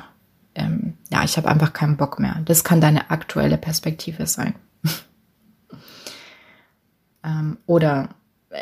ähm, 0.54 0.98
ja, 1.10 1.24
ich 1.24 1.36
habe 1.36 1.48
einfach 1.48 1.72
keinen 1.72 1.96
Bock 1.96 2.20
mehr. 2.20 2.40
Das 2.44 2.62
kann 2.64 2.80
deine 2.80 3.10
aktuelle 3.10 3.58
Perspektive 3.58 4.26
sein. 4.26 4.54
ähm, 7.24 7.58
oder 7.66 8.10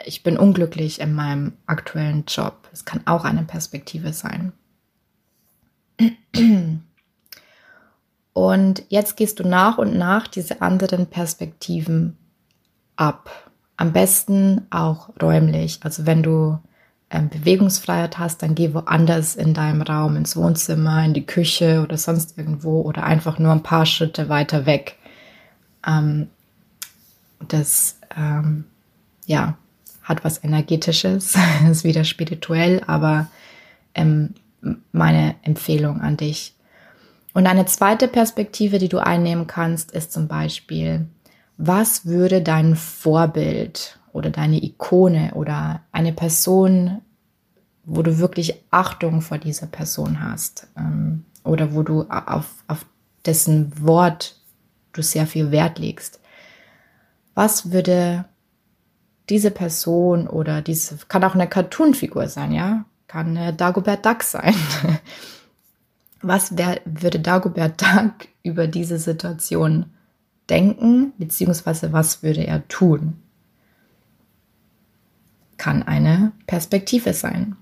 ich 0.07 0.23
bin 0.23 0.39
unglücklich 0.39 1.01
in 1.01 1.15
meinem 1.15 1.55
aktuellen 1.67 2.25
Job. 2.27 2.69
Es 2.73 2.85
kann 2.85 3.03
auch 3.07 3.25
eine 3.25 3.43
Perspektive 3.43 4.13
sein. 4.13 4.53
Und 8.33 8.85
jetzt 8.89 9.17
gehst 9.17 9.41
du 9.41 9.45
nach 9.47 9.79
und 9.79 9.97
nach 9.97 10.27
diese 10.27 10.63
anderen 10.63 11.07
Perspektiven 11.07 12.17
ab. 12.97 13.53
Am 13.77 13.93
besten 13.93 14.67
auch 14.71 15.11
räumlich. 15.21 15.81
Also 15.83 16.07
wenn 16.07 16.23
du 16.23 16.59
ähm, 17.11 17.29
Bewegungsfreiheit 17.29 18.19
hast, 18.19 18.43
dann 18.43 18.55
geh 18.55 18.73
woanders 18.73 19.37
in 19.37 19.55
deinem 19.55 19.83
Raum, 19.83 20.17
ins 20.17 20.37
Wohnzimmer, 20.37 21.05
in 21.05 21.15
die 21.15 21.27
Küche 21.27 21.83
oder 21.83 21.99
sonst 21.99 22.39
irgendwo 22.39 22.81
oder 22.81 23.05
einfach 23.05 23.39
nur 23.39 23.53
ein 23.53 23.63
paar 23.63 23.87
Schritte 23.87 24.29
weiter 24.29 24.65
weg. 24.67 24.97
Ähm, 25.87 26.29
das 27.49 27.99
ähm, 28.17 28.65
ja, 29.27 29.57
hat 30.03 30.25
was 30.25 30.43
Energetisches, 30.43 31.37
ist 31.71 31.85
wieder 31.85 32.05
spirituell, 32.05 32.83
aber 32.87 33.27
ähm, 33.95 34.35
meine 34.93 35.35
Empfehlung 35.43 36.01
an 36.01 36.17
dich. 36.17 36.55
Und 37.35 37.47
eine 37.47 37.67
zweite 37.67 38.09
Perspektive, 38.09 38.79
die 38.79 38.89
du 38.89 38.99
einnehmen 38.99 39.47
kannst, 39.47 39.93
ist 39.93 40.13
zum 40.13 40.29
Beispiel, 40.29 41.07
was 41.57 42.07
würde 42.07 42.43
dein 42.43 42.77
Vorbild 42.77 43.99
oder 44.13 44.31
deine 44.31 44.63
Ikone 44.63 45.33
oder 45.35 45.81
eine 45.93 46.13
Person, 46.13 47.01
wo 47.85 48.03
du 48.03 48.19
wirklich 48.19 48.63
Achtung 48.71 49.23
vor 49.23 49.39
dieser 49.39 49.67
Person 49.67 50.23
hast 50.23 50.69
ähm, 50.77 51.25
oder 51.45 51.75
wo 51.75 51.83
du 51.83 52.03
auf, 52.09 52.47
auf 52.69 52.85
dessen 53.25 53.73
Wort 53.81 54.37
du 54.93 55.03
sehr 55.03 55.27
viel 55.27 55.51
Wert 55.51 55.79
legst. 55.79 56.21
Was 57.35 57.73
würde 57.73 58.27
diese 59.29 59.51
Person 59.51 60.27
oder 60.27 60.61
diese, 60.61 60.99
kann 61.09 61.25
auch 61.25 61.35
eine 61.35 61.49
Cartoon-Figur 61.49 62.29
sein, 62.29 62.53
ja, 62.53 62.85
kann 63.09 63.37
eine 63.37 63.55
Dagobert 63.55 64.05
Duck 64.05 64.23
sein. 64.23 64.55
Was 66.23 66.57
wär, 66.57 66.81
würde 66.85 67.21
Dagobert 67.21 67.83
Duck 67.83 68.29
über 68.43 68.67
diese 68.67 68.99
Situation 68.99 69.87
denken, 70.49 71.13
beziehungsweise 71.19 71.93
was 71.93 72.23
würde 72.23 72.47
er 72.47 72.67
tun? 72.69 73.21
Kann 75.57 75.83
eine 75.83 76.33
Perspektive 76.47 77.13
sein. 77.13 77.57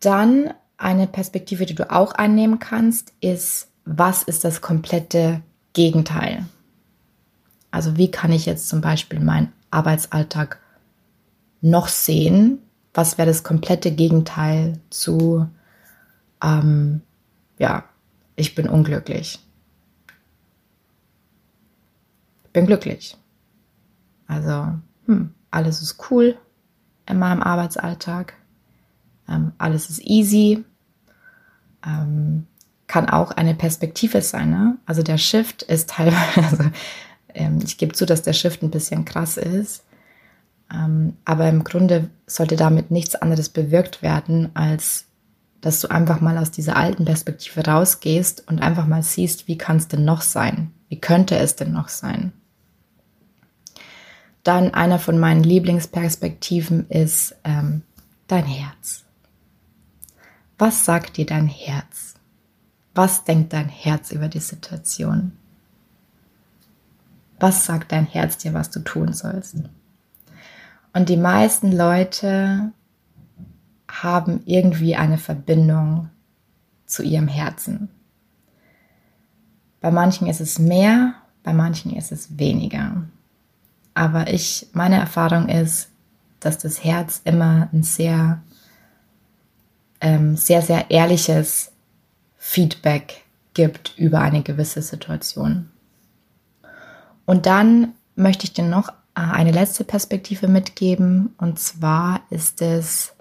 Dann 0.00 0.52
eine 0.76 1.06
Perspektive, 1.06 1.64
die 1.64 1.74
du 1.74 1.90
auch 1.90 2.12
einnehmen 2.12 2.58
kannst, 2.58 3.14
ist, 3.20 3.68
was 3.84 4.22
ist 4.22 4.44
das 4.44 4.60
komplette 4.60 5.42
Gegenteil? 5.72 6.44
Also 7.70 7.96
wie 7.96 8.10
kann 8.10 8.32
ich 8.32 8.46
jetzt 8.46 8.68
zum 8.68 8.80
Beispiel 8.80 9.20
meinen 9.20 9.52
Arbeitsalltag 9.70 10.60
noch 11.60 11.88
sehen? 11.88 12.58
Was 12.92 13.18
wäre 13.18 13.26
das 13.26 13.42
komplette 13.42 13.90
Gegenteil 13.90 14.78
zu, 14.90 15.48
ähm, 16.44 17.00
ja, 17.58 17.84
ich 18.36 18.54
bin 18.54 18.68
unglücklich. 18.68 19.40
Ich 22.44 22.50
bin 22.50 22.66
glücklich. 22.66 23.16
Also, 24.26 24.74
hm, 25.06 25.34
alles 25.50 25.82
ist 25.82 26.10
cool 26.10 26.36
in 27.06 27.18
meinem 27.18 27.42
Arbeitsalltag. 27.42 28.34
Ähm, 29.28 29.52
alles 29.58 29.90
ist 29.90 30.00
easy. 30.04 30.64
Ähm, 31.84 32.46
kann 32.86 33.08
auch 33.08 33.30
eine 33.32 33.54
Perspektive 33.54 34.20
sein. 34.22 34.50
Ne? 34.50 34.78
Also 34.86 35.02
der 35.02 35.18
Shift 35.18 35.62
ist 35.62 35.90
teilweise, 35.90 36.42
also 36.42 36.64
ähm, 37.34 37.58
ich 37.64 37.78
gebe 37.78 37.94
zu, 37.94 38.06
dass 38.06 38.22
der 38.22 38.32
Shift 38.32 38.62
ein 38.62 38.70
bisschen 38.70 39.04
krass 39.04 39.36
ist. 39.36 39.84
Ähm, 40.72 41.16
aber 41.24 41.48
im 41.48 41.64
Grunde 41.64 42.10
sollte 42.26 42.56
damit 42.56 42.90
nichts 42.90 43.14
anderes 43.14 43.48
bewirkt 43.48 44.02
werden, 44.02 44.50
als 44.54 45.06
dass 45.64 45.80
du 45.80 45.90
einfach 45.90 46.20
mal 46.20 46.36
aus 46.36 46.50
dieser 46.50 46.76
alten 46.76 47.06
Perspektive 47.06 47.64
rausgehst 47.64 48.46
und 48.48 48.60
einfach 48.60 48.86
mal 48.86 49.02
siehst, 49.02 49.48
wie 49.48 49.56
kann 49.56 49.78
es 49.78 49.88
denn 49.88 50.04
noch 50.04 50.20
sein? 50.20 50.74
Wie 50.90 51.00
könnte 51.00 51.38
es 51.38 51.56
denn 51.56 51.72
noch 51.72 51.88
sein? 51.88 52.34
Dann 54.42 54.74
einer 54.74 54.98
von 54.98 55.18
meinen 55.18 55.42
Lieblingsperspektiven 55.42 56.90
ist 56.90 57.34
ähm, 57.44 57.80
dein 58.26 58.44
Herz. 58.44 59.04
Was 60.58 60.84
sagt 60.84 61.16
dir 61.16 61.24
dein 61.24 61.48
Herz? 61.48 62.12
Was 62.94 63.24
denkt 63.24 63.54
dein 63.54 63.70
Herz 63.70 64.12
über 64.12 64.28
die 64.28 64.40
Situation? 64.40 65.32
Was 67.40 67.64
sagt 67.64 67.90
dein 67.90 68.04
Herz 68.04 68.36
dir, 68.36 68.52
was 68.52 68.68
du 68.68 68.80
tun 68.80 69.14
sollst? 69.14 69.56
Und 70.92 71.08
die 71.08 71.16
meisten 71.16 71.72
Leute 71.72 72.70
haben 74.02 74.42
irgendwie 74.44 74.96
eine 74.96 75.18
Verbindung 75.18 76.10
zu 76.86 77.02
ihrem 77.02 77.28
Herzen. 77.28 77.88
Bei 79.80 79.90
manchen 79.90 80.26
ist 80.26 80.40
es 80.40 80.58
mehr, 80.58 81.14
bei 81.42 81.52
manchen 81.52 81.94
ist 81.94 82.10
es 82.10 82.38
weniger. 82.38 83.04
Aber 83.94 84.32
ich, 84.32 84.68
meine 84.72 84.96
Erfahrung 84.96 85.48
ist, 85.48 85.90
dass 86.40 86.58
das 86.58 86.82
Herz 86.82 87.20
immer 87.24 87.68
ein 87.72 87.82
sehr, 87.82 88.42
ähm, 90.00 90.36
sehr, 90.36 90.62
sehr 90.62 90.90
ehrliches 90.90 91.72
Feedback 92.36 93.22
gibt 93.54 93.94
über 93.96 94.20
eine 94.20 94.42
gewisse 94.42 94.82
Situation. 94.82 95.70
Und 97.24 97.46
dann 97.46 97.94
möchte 98.16 98.44
ich 98.44 98.52
dir 98.52 98.64
noch 98.64 98.92
eine 99.14 99.52
letzte 99.52 99.84
Perspektive 99.84 100.48
mitgeben. 100.48 101.34
Und 101.38 101.58
zwar 101.58 102.20
ist 102.30 102.60
es, 102.60 103.13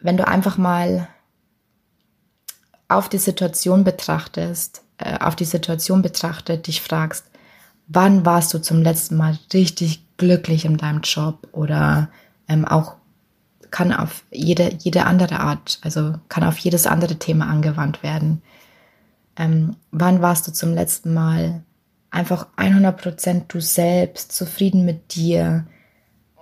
wenn 0.00 0.16
du 0.16 0.26
einfach 0.26 0.58
mal 0.58 1.08
auf 2.88 3.08
die 3.08 3.18
Situation 3.18 3.84
betrachtest, 3.84 4.82
äh, 4.98 5.18
auf 5.18 5.36
die 5.36 5.44
Situation 5.44 6.02
betrachtet, 6.02 6.66
dich 6.66 6.80
fragst, 6.80 7.26
wann 7.86 8.24
warst 8.24 8.52
du 8.54 8.60
zum 8.60 8.82
letzten 8.82 9.16
Mal 9.16 9.38
richtig 9.52 10.04
glücklich 10.16 10.64
in 10.64 10.76
deinem 10.76 11.00
Job 11.02 11.48
oder 11.52 12.08
ähm, 12.48 12.64
auch 12.64 12.96
kann 13.70 13.92
auf 13.92 14.24
jede, 14.30 14.72
jede 14.78 15.04
andere 15.04 15.40
Art, 15.40 15.78
also 15.82 16.14
kann 16.28 16.44
auf 16.44 16.58
jedes 16.58 16.86
andere 16.86 17.16
Thema 17.16 17.48
angewandt 17.48 18.02
werden. 18.02 18.42
Ähm, 19.36 19.76
wann 19.90 20.22
warst 20.22 20.48
du 20.48 20.52
zum 20.52 20.74
letzten 20.74 21.12
Mal 21.12 21.62
einfach 22.10 22.46
100% 22.56 23.42
du 23.48 23.60
selbst, 23.60 24.32
zufrieden 24.32 24.84
mit 24.84 25.14
dir. 25.14 25.66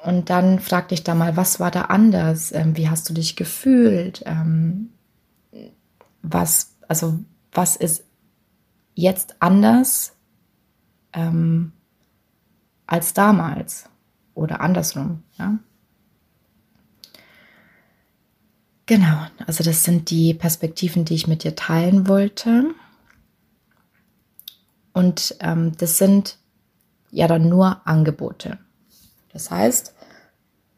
Und 0.04 0.30
dann 0.30 0.60
frag 0.60 0.88
dich 0.88 1.02
da 1.02 1.14
mal, 1.14 1.36
was 1.36 1.58
war 1.58 1.70
da 1.70 1.82
anders? 1.82 2.52
Ähm, 2.52 2.76
wie 2.76 2.88
hast 2.88 3.08
du 3.08 3.14
dich 3.14 3.36
gefühlt? 3.36 4.22
Ähm, 4.26 4.90
was, 6.22 6.76
also, 6.88 7.18
was 7.52 7.76
ist 7.76 8.04
jetzt 8.94 9.36
anders 9.40 10.12
ähm, 11.12 11.72
als 12.86 13.14
damals? 13.14 13.88
Oder 14.34 14.60
andersrum, 14.60 15.22
ja? 15.38 15.58
Genau, 18.86 19.26
also 19.44 19.64
das 19.64 19.82
sind 19.82 20.10
die 20.10 20.32
Perspektiven, 20.32 21.04
die 21.04 21.14
ich 21.14 21.26
mit 21.26 21.42
dir 21.42 21.56
teilen 21.56 22.06
wollte. 22.06 22.72
Und 24.92 25.36
ähm, 25.40 25.72
das 25.76 25.98
sind 25.98 26.38
ja 27.10 27.26
dann 27.26 27.48
nur 27.48 27.86
Angebote. 27.86 28.58
Das 29.36 29.50
heißt, 29.50 29.94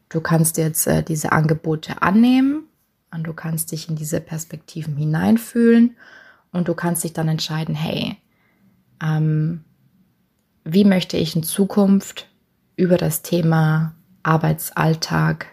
du 0.09 0.19
kannst 0.19 0.57
jetzt 0.57 0.85
äh, 0.85 1.01
diese 1.01 1.31
Angebote 1.31 2.01
annehmen 2.01 2.63
und 3.09 3.23
du 3.23 3.31
kannst 3.31 3.71
dich 3.71 3.87
in 3.87 3.95
diese 3.95 4.19
Perspektiven 4.19 4.97
hineinfühlen 4.97 5.95
und 6.51 6.67
du 6.67 6.73
kannst 6.73 7.05
dich 7.05 7.13
dann 7.13 7.29
entscheiden, 7.29 7.73
hey, 7.73 8.17
ähm, 9.01 9.63
wie 10.65 10.83
möchte 10.83 11.15
ich 11.15 11.37
in 11.37 11.43
Zukunft 11.43 12.27
über 12.75 12.97
das 12.97 13.21
Thema 13.21 13.95
Arbeitsalltag, 14.23 15.45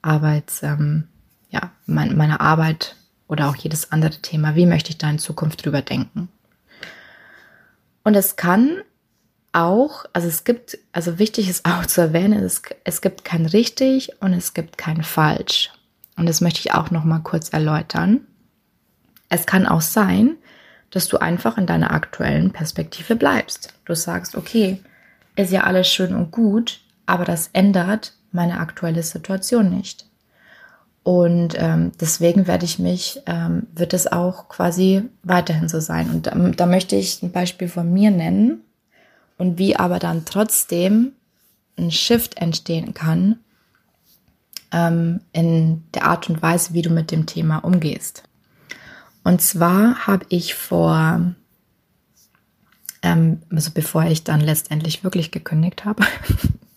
Arbeits, 0.00 0.62
ähm, 0.62 1.08
ja, 1.50 1.70
mein, 1.84 2.16
meine 2.16 2.40
Arbeit 2.40 2.96
oder 3.28 3.50
auch 3.50 3.56
jedes 3.56 3.92
andere 3.92 4.22
Thema, 4.22 4.54
wie 4.54 4.64
möchte 4.64 4.88
ich 4.88 4.96
da 4.96 5.10
in 5.10 5.18
Zukunft 5.18 5.66
drüber 5.66 5.82
denken? 5.82 6.30
Und 8.04 8.14
es 8.14 8.36
kann 8.36 8.78
auch, 9.56 10.04
also 10.12 10.28
es 10.28 10.44
gibt, 10.44 10.78
also 10.92 11.18
wichtig 11.18 11.48
ist 11.48 11.64
auch 11.64 11.86
zu 11.86 12.02
erwähnen, 12.02 12.44
es, 12.44 12.62
es 12.84 13.00
gibt 13.00 13.24
kein 13.24 13.46
richtig 13.46 14.10
und 14.20 14.34
es 14.34 14.54
gibt 14.54 14.76
kein 14.76 15.02
falsch. 15.02 15.70
Und 16.16 16.28
das 16.28 16.40
möchte 16.40 16.60
ich 16.60 16.74
auch 16.74 16.90
noch 16.90 17.04
mal 17.04 17.20
kurz 17.20 17.48
erläutern. 17.48 18.20
Es 19.28 19.46
kann 19.46 19.66
auch 19.66 19.80
sein, 19.80 20.36
dass 20.90 21.08
du 21.08 21.18
einfach 21.18 21.56
in 21.58 21.66
deiner 21.66 21.90
aktuellen 21.90 22.52
Perspektive 22.52 23.16
bleibst. 23.16 23.74
Du 23.86 23.94
sagst, 23.94 24.36
okay, 24.36 24.82
ist 25.36 25.52
ja 25.52 25.64
alles 25.64 25.88
schön 25.88 26.14
und 26.14 26.30
gut, 26.30 26.80
aber 27.06 27.24
das 27.24 27.50
ändert 27.52 28.12
meine 28.32 28.60
aktuelle 28.60 29.02
Situation 29.02 29.70
nicht. 29.70 30.06
Und 31.02 31.54
ähm, 31.56 31.92
deswegen 32.00 32.46
werde 32.46 32.64
ich 32.64 32.78
mich, 32.78 33.22
ähm, 33.26 33.68
wird 33.74 33.94
es 33.94 34.10
auch 34.10 34.48
quasi 34.48 35.08
weiterhin 35.22 35.68
so 35.68 35.80
sein. 35.80 36.10
Und 36.10 36.26
da, 36.26 36.32
da 36.32 36.66
möchte 36.66 36.96
ich 36.96 37.22
ein 37.22 37.32
Beispiel 37.32 37.68
von 37.68 37.92
mir 37.92 38.10
nennen 38.10 38.62
und 39.38 39.58
wie 39.58 39.76
aber 39.76 39.98
dann 39.98 40.24
trotzdem 40.24 41.12
ein 41.78 41.90
Shift 41.90 42.38
entstehen 42.38 42.94
kann 42.94 43.38
ähm, 44.72 45.20
in 45.32 45.84
der 45.92 46.04
Art 46.04 46.28
und 46.28 46.42
Weise, 46.42 46.72
wie 46.72 46.82
du 46.82 46.90
mit 46.90 47.10
dem 47.10 47.26
Thema 47.26 47.58
umgehst. 47.58 48.22
Und 49.24 49.42
zwar 49.42 50.06
habe 50.06 50.24
ich 50.28 50.54
vor, 50.54 51.34
ähm, 53.02 53.42
also 53.50 53.70
bevor 53.72 54.04
ich 54.04 54.24
dann 54.24 54.40
letztendlich 54.40 55.04
wirklich 55.04 55.30
gekündigt 55.30 55.84
habe, 55.84 56.04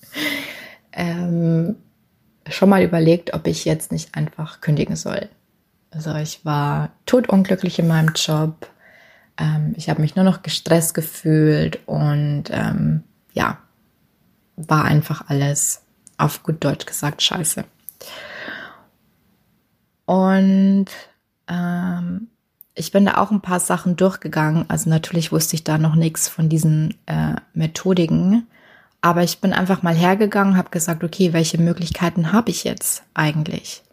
ähm, 0.92 1.76
schon 2.50 2.70
mal 2.70 2.84
überlegt, 2.84 3.34
ob 3.34 3.48
ich 3.48 3.66
jetzt 3.66 3.92
nicht 3.92 4.16
einfach 4.16 4.62
kündigen 4.62 4.96
soll. 4.96 5.30
Also 5.92 6.16
ich 6.16 6.46
war 6.46 6.92
totunglücklich 7.06 7.80
in 7.80 7.88
meinem 7.88 8.14
Job. 8.16 8.68
Ähm, 9.40 9.74
ich 9.78 9.90
habe 9.90 10.02
mich 10.02 10.16
nur 10.16 10.26
noch 10.26 10.44
gestresst 10.44 10.94
gefühlt 10.94 11.80
und 11.88 12.46
ähm, 12.50 13.04
ja, 13.34 13.58
war 14.58 14.86
einfach 14.86 15.30
alles 15.30 15.82
auf 16.18 16.44
gut 16.44 16.64
Deutsch 16.64 16.86
gesagt 16.86 17.22
scheiße. 17.22 17.64
Und 20.06 20.88
ähm, 21.48 22.28
ich 22.76 22.92
bin 22.92 23.06
da 23.06 23.18
auch 23.18 23.32
ein 23.32 23.42
paar 23.42 23.60
Sachen 23.60 23.96
durchgegangen. 23.96 24.66
Also 24.70 24.90
natürlich 24.90 25.32
wusste 25.32 25.56
ich 25.56 25.64
da 25.64 25.78
noch 25.78 25.96
nichts 25.96 26.28
von 26.28 26.50
diesen 26.50 26.96
äh, 27.06 27.36
Methodiken. 27.54 28.48
Aber 29.02 29.24
ich 29.24 29.40
bin 29.40 29.54
einfach 29.54 29.82
mal 29.82 29.96
hergegangen, 29.96 30.58
habe 30.58 30.72
gesagt, 30.72 31.04
okay, 31.04 31.32
welche 31.32 31.58
Möglichkeiten 31.58 32.34
habe 32.34 32.52
ich 32.52 32.66
jetzt 32.66 33.04
eigentlich? 33.14 33.84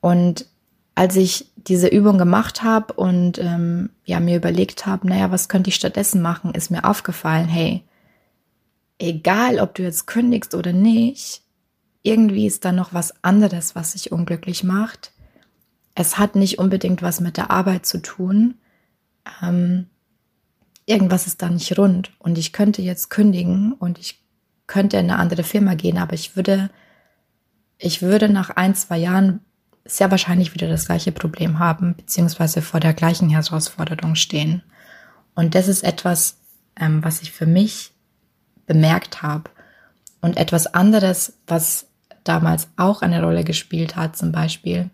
Und 0.00 0.46
als 0.94 1.16
ich 1.16 1.50
diese 1.56 1.88
Übung 1.88 2.18
gemacht 2.18 2.62
habe 2.62 2.94
und 2.94 3.38
ähm, 3.38 3.90
ja 4.04 4.20
mir 4.20 4.36
überlegt 4.36 4.86
habe, 4.86 5.08
naja, 5.08 5.30
was 5.30 5.48
könnte 5.48 5.68
ich 5.70 5.76
stattdessen 5.76 6.20
machen, 6.20 6.54
ist 6.54 6.70
mir 6.70 6.84
aufgefallen, 6.84 7.48
hey, 7.48 7.82
egal 8.98 9.58
ob 9.58 9.74
du 9.74 9.82
jetzt 9.82 10.06
kündigst 10.06 10.54
oder 10.54 10.72
nicht, 10.72 11.42
irgendwie 12.02 12.46
ist 12.46 12.64
da 12.64 12.72
noch 12.72 12.92
was 12.92 13.22
anderes, 13.24 13.74
was 13.74 13.92
dich 13.92 14.12
unglücklich 14.12 14.64
macht. 14.64 15.12
Es 15.94 16.18
hat 16.18 16.34
nicht 16.34 16.58
unbedingt 16.58 17.02
was 17.02 17.20
mit 17.20 17.36
der 17.36 17.50
Arbeit 17.50 17.86
zu 17.86 18.02
tun. 18.02 18.54
Ähm, 19.42 19.86
irgendwas 20.84 21.26
ist 21.26 21.42
da 21.42 21.48
nicht 21.48 21.78
rund 21.78 22.12
und 22.18 22.38
ich 22.38 22.52
könnte 22.52 22.82
jetzt 22.82 23.08
kündigen 23.08 23.72
und 23.72 23.98
ich 23.98 24.20
könnte 24.66 24.96
in 24.96 25.10
eine 25.10 25.18
andere 25.18 25.44
Firma 25.44 25.74
gehen, 25.74 25.98
aber 25.98 26.14
ich 26.14 26.34
würde, 26.34 26.70
ich 27.78 28.02
würde 28.02 28.28
nach 28.28 28.50
ein, 28.50 28.74
zwei 28.74 28.98
Jahren 28.98 29.40
sehr 29.84 30.10
wahrscheinlich 30.10 30.54
wieder 30.54 30.68
das 30.68 30.86
gleiche 30.86 31.12
Problem 31.12 31.58
haben, 31.58 31.94
beziehungsweise 31.96 32.62
vor 32.62 32.80
der 32.80 32.94
gleichen 32.94 33.30
Herausforderung 33.30 34.14
stehen. 34.14 34.62
Und 35.34 35.54
das 35.54 35.68
ist 35.68 35.82
etwas, 35.82 36.38
ähm, 36.76 37.02
was 37.02 37.22
ich 37.22 37.32
für 37.32 37.46
mich 37.46 37.92
bemerkt 38.66 39.22
habe. 39.22 39.50
Und 40.20 40.36
etwas 40.36 40.68
anderes, 40.68 41.34
was 41.46 41.86
damals 42.24 42.68
auch 42.76 43.02
eine 43.02 43.22
Rolle 43.22 43.44
gespielt 43.44 43.96
hat, 43.96 44.16
zum 44.16 44.30
Beispiel, 44.30 44.90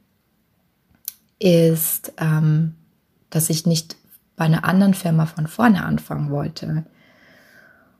ist, 1.38 2.12
ähm, 2.18 2.74
dass 3.30 3.50
ich 3.50 3.66
nicht 3.66 3.96
bei 4.36 4.46
einer 4.46 4.64
anderen 4.64 4.94
Firma 4.94 5.26
von 5.26 5.46
vorne 5.46 5.84
anfangen 5.84 6.30
wollte. 6.30 6.86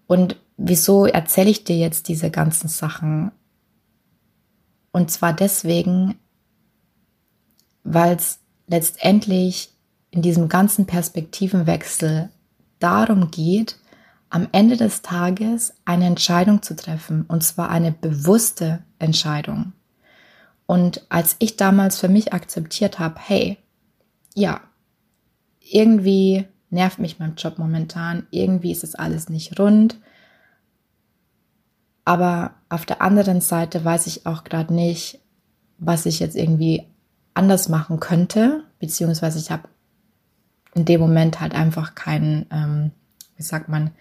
Und 0.06 0.36
wieso 0.56 1.06
erzähle 1.06 1.50
ich 1.50 1.64
dir 1.64 1.76
jetzt 1.76 2.08
diese 2.08 2.30
ganzen 2.30 2.68
Sachen? 2.68 3.30
Und 4.90 5.10
zwar 5.10 5.34
deswegen, 5.34 6.14
weil 7.92 8.16
es 8.16 8.38
letztendlich 8.66 9.72
in 10.10 10.22
diesem 10.22 10.48
ganzen 10.48 10.86
Perspektivenwechsel 10.86 12.28
darum 12.78 13.30
geht, 13.30 13.76
am 14.30 14.46
Ende 14.52 14.76
des 14.76 15.00
Tages 15.00 15.74
eine 15.86 16.06
Entscheidung 16.06 16.62
zu 16.62 16.76
treffen, 16.76 17.24
und 17.28 17.42
zwar 17.42 17.70
eine 17.70 17.92
bewusste 17.92 18.84
Entscheidung. 18.98 19.72
Und 20.66 21.06
als 21.08 21.36
ich 21.38 21.56
damals 21.56 21.98
für 21.98 22.08
mich 22.08 22.34
akzeptiert 22.34 22.98
habe, 22.98 23.18
hey, 23.20 23.56
ja, 24.34 24.60
irgendwie 25.60 26.44
nervt 26.68 26.98
mich 26.98 27.18
mein 27.18 27.36
Job 27.36 27.58
momentan, 27.58 28.26
irgendwie 28.30 28.70
ist 28.70 28.84
es 28.84 28.94
alles 28.94 29.30
nicht 29.30 29.58
rund. 29.58 29.98
Aber 32.04 32.52
auf 32.68 32.84
der 32.84 33.00
anderen 33.00 33.40
Seite 33.40 33.82
weiß 33.82 34.06
ich 34.06 34.26
auch 34.26 34.44
gerade 34.44 34.74
nicht, 34.74 35.20
was 35.78 36.04
ich 36.04 36.20
jetzt 36.20 36.36
irgendwie 36.36 36.87
anders 37.38 37.68
machen 37.68 38.00
könnte, 38.00 38.64
beziehungsweise 38.80 39.38
ich 39.38 39.50
habe 39.50 39.68
in 40.74 40.84
dem 40.84 41.00
Moment 41.00 41.40
halt 41.40 41.54
einfach 41.54 41.94
keinen, 41.94 42.46
ähm, 42.50 42.90
wie 43.36 43.42
sagt 43.42 43.68
man, 43.68 43.92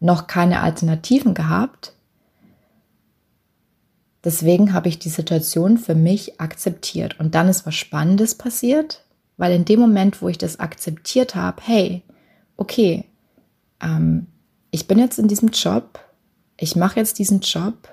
noch 0.00 0.26
keine 0.26 0.60
Alternativen 0.60 1.32
gehabt. 1.32 1.94
Deswegen 4.24 4.72
habe 4.72 4.88
ich 4.88 4.98
die 4.98 5.08
Situation 5.08 5.78
für 5.78 5.94
mich 5.94 6.40
akzeptiert. 6.40 7.18
Und 7.18 7.34
dann 7.34 7.48
ist 7.48 7.66
was 7.66 7.74
Spannendes 7.74 8.34
passiert, 8.34 9.04
weil 9.36 9.52
in 9.52 9.64
dem 9.64 9.80
Moment, 9.80 10.20
wo 10.20 10.28
ich 10.28 10.38
das 10.38 10.60
akzeptiert 10.60 11.34
habe, 11.34 11.62
hey, 11.64 12.02
okay, 12.56 13.04
ähm, 13.80 14.26
ich 14.70 14.86
bin 14.86 14.98
jetzt 14.98 15.18
in 15.18 15.28
diesem 15.28 15.50
Job, 15.50 16.00
ich 16.56 16.76
mache 16.76 16.98
jetzt 16.98 17.18
diesen 17.18 17.40
Job, 17.40 17.88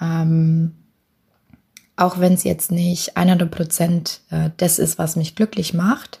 ähm, 0.00 0.74
auch 1.96 2.18
wenn 2.18 2.32
es 2.32 2.44
jetzt 2.44 2.72
nicht 2.72 3.16
100 3.16 3.50
Prozent 3.50 4.20
äh, 4.30 4.50
das 4.56 4.78
ist, 4.78 4.98
was 4.98 5.16
mich 5.16 5.36
glücklich 5.36 5.74
macht, 5.74 6.20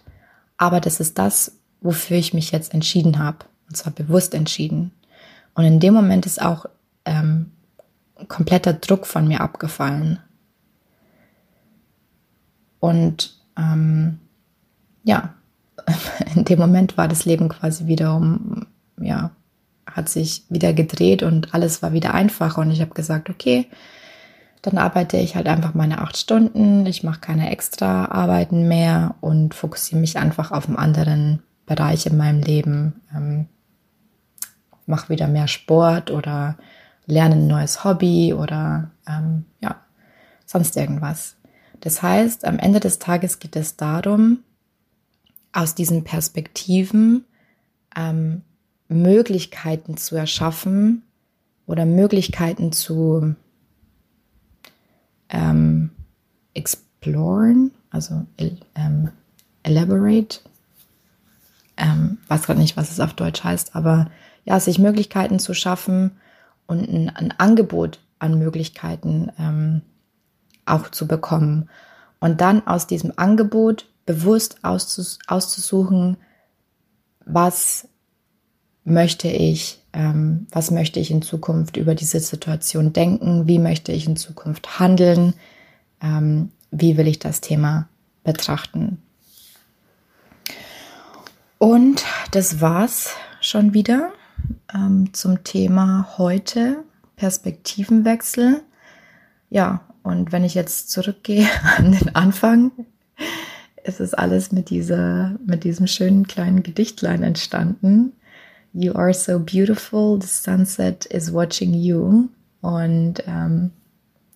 aber 0.56 0.80
das 0.80 1.00
ist 1.00 1.18
das, 1.18 1.56
wofür 1.80 2.16
ich 2.16 2.32
mich 2.32 2.52
jetzt 2.52 2.72
entschieden 2.74 3.18
habe, 3.18 3.38
und 3.68 3.76
zwar 3.76 3.92
bewusst 3.92 4.34
entschieden. 4.34 4.92
Und 5.54 5.64
in 5.64 5.80
dem 5.80 5.94
Moment 5.94 6.26
ist 6.26 6.40
auch 6.40 6.66
ähm, 7.04 7.52
kompletter 8.28 8.72
Druck 8.72 9.06
von 9.06 9.26
mir 9.28 9.40
abgefallen. 9.40 10.18
Und 12.80 13.38
ähm, 13.56 14.18
ja, 15.02 15.34
in 16.34 16.44
dem 16.44 16.58
Moment 16.58 16.96
war 16.96 17.08
das 17.08 17.24
Leben 17.24 17.48
quasi 17.48 17.86
wieder 17.86 18.16
um, 18.16 18.66
ja, 18.98 19.30
hat 19.86 20.08
sich 20.08 20.44
wieder 20.48 20.72
gedreht 20.72 21.22
und 21.22 21.54
alles 21.54 21.82
war 21.82 21.92
wieder 21.92 22.14
einfacher. 22.14 22.60
Und 22.62 22.70
ich 22.70 22.80
habe 22.80 22.94
gesagt, 22.94 23.30
okay, 23.30 23.66
dann 24.64 24.78
arbeite 24.78 25.18
ich 25.18 25.36
halt 25.36 25.46
einfach 25.46 25.74
meine 25.74 25.98
acht 25.98 26.16
Stunden, 26.16 26.86
ich 26.86 27.02
mache 27.02 27.20
keine 27.20 27.50
extra 27.50 28.06
Arbeiten 28.06 28.66
mehr 28.66 29.14
und 29.20 29.54
fokussiere 29.54 30.00
mich 30.00 30.16
einfach 30.16 30.52
auf 30.52 30.68
einen 30.68 30.78
anderen 30.78 31.42
Bereich 31.66 32.06
in 32.06 32.16
meinem 32.16 32.40
Leben. 32.40 33.02
Ähm, 33.14 33.46
mache 34.86 35.10
wieder 35.10 35.28
mehr 35.28 35.48
Sport 35.48 36.10
oder 36.10 36.56
lerne 37.04 37.34
ein 37.34 37.46
neues 37.46 37.84
Hobby 37.84 38.32
oder 38.32 38.90
ähm, 39.06 39.44
ja, 39.60 39.82
sonst 40.46 40.78
irgendwas. 40.78 41.36
Das 41.80 42.00
heißt, 42.00 42.46
am 42.46 42.58
Ende 42.58 42.80
des 42.80 42.98
Tages 42.98 43.40
geht 43.40 43.56
es 43.56 43.76
darum, 43.76 44.38
aus 45.52 45.74
diesen 45.74 46.04
Perspektiven 46.04 47.26
ähm, 47.94 48.40
Möglichkeiten 48.88 49.98
zu 49.98 50.16
erschaffen 50.16 51.02
oder 51.66 51.84
Möglichkeiten 51.84 52.72
zu 52.72 53.36
ähm, 55.28 55.90
exploren, 56.54 57.70
also 57.90 58.26
ähm, 58.38 59.10
elaborate. 59.62 60.40
Ähm, 61.76 62.18
weiß 62.28 62.44
gerade 62.44 62.60
nicht, 62.60 62.76
was 62.76 62.90
es 62.90 63.00
auf 63.00 63.14
Deutsch 63.14 63.42
heißt, 63.42 63.74
aber 63.74 64.10
ja, 64.44 64.60
sich 64.60 64.78
Möglichkeiten 64.78 65.38
zu 65.38 65.54
schaffen 65.54 66.12
und 66.66 66.88
ein, 66.88 67.10
ein 67.10 67.32
Angebot 67.38 68.00
an 68.18 68.38
Möglichkeiten 68.38 69.30
ähm, 69.38 69.82
auch 70.66 70.90
zu 70.90 71.06
bekommen. 71.06 71.68
Und 72.20 72.40
dann 72.40 72.66
aus 72.66 72.86
diesem 72.86 73.12
Angebot 73.16 73.86
bewusst 74.06 74.58
auszus 74.62 75.18
auszusuchen, 75.26 76.16
was 77.26 77.88
möchte 78.84 79.28
ich, 79.28 79.80
ähm, 79.92 80.46
was 80.50 80.70
möchte 80.70 81.00
ich 81.00 81.10
in 81.10 81.22
Zukunft 81.22 81.76
über 81.76 81.94
diese 81.94 82.20
Situation 82.20 82.92
denken, 82.92 83.48
wie 83.48 83.58
möchte 83.58 83.92
ich 83.92 84.06
in 84.06 84.16
Zukunft 84.16 84.78
handeln, 84.78 85.34
ähm, 86.02 86.50
wie 86.70 86.96
will 86.96 87.08
ich 87.08 87.18
das 87.18 87.40
Thema 87.40 87.88
betrachten. 88.22 88.98
Und 91.58 92.04
das 92.32 92.60
war's 92.60 93.10
schon 93.40 93.72
wieder 93.74 94.12
ähm, 94.74 95.12
zum 95.12 95.44
Thema 95.44 96.14
heute, 96.18 96.84
Perspektivenwechsel. 97.16 98.62
Ja, 99.50 99.80
und 100.02 100.32
wenn 100.32 100.44
ich 100.44 100.54
jetzt 100.54 100.90
zurückgehe 100.90 101.48
an 101.78 101.92
den 101.92 102.14
Anfang, 102.14 102.72
ist 103.84 104.00
es 104.00 104.14
alles 104.14 104.52
mit 104.52 104.70
dieser, 104.70 105.36
mit 105.44 105.64
diesem 105.64 105.86
schönen 105.86 106.26
kleinen 106.26 106.62
Gedichtlein 106.62 107.22
entstanden. 107.22 108.12
You 108.74 108.92
are 108.94 109.14
so 109.14 109.38
beautiful, 109.38 110.20
the 110.20 110.26
sunset 110.26 111.06
is 111.06 111.32
watching 111.32 111.72
you. 111.74 112.28
Und 112.60 113.22
ähm, 113.26 113.70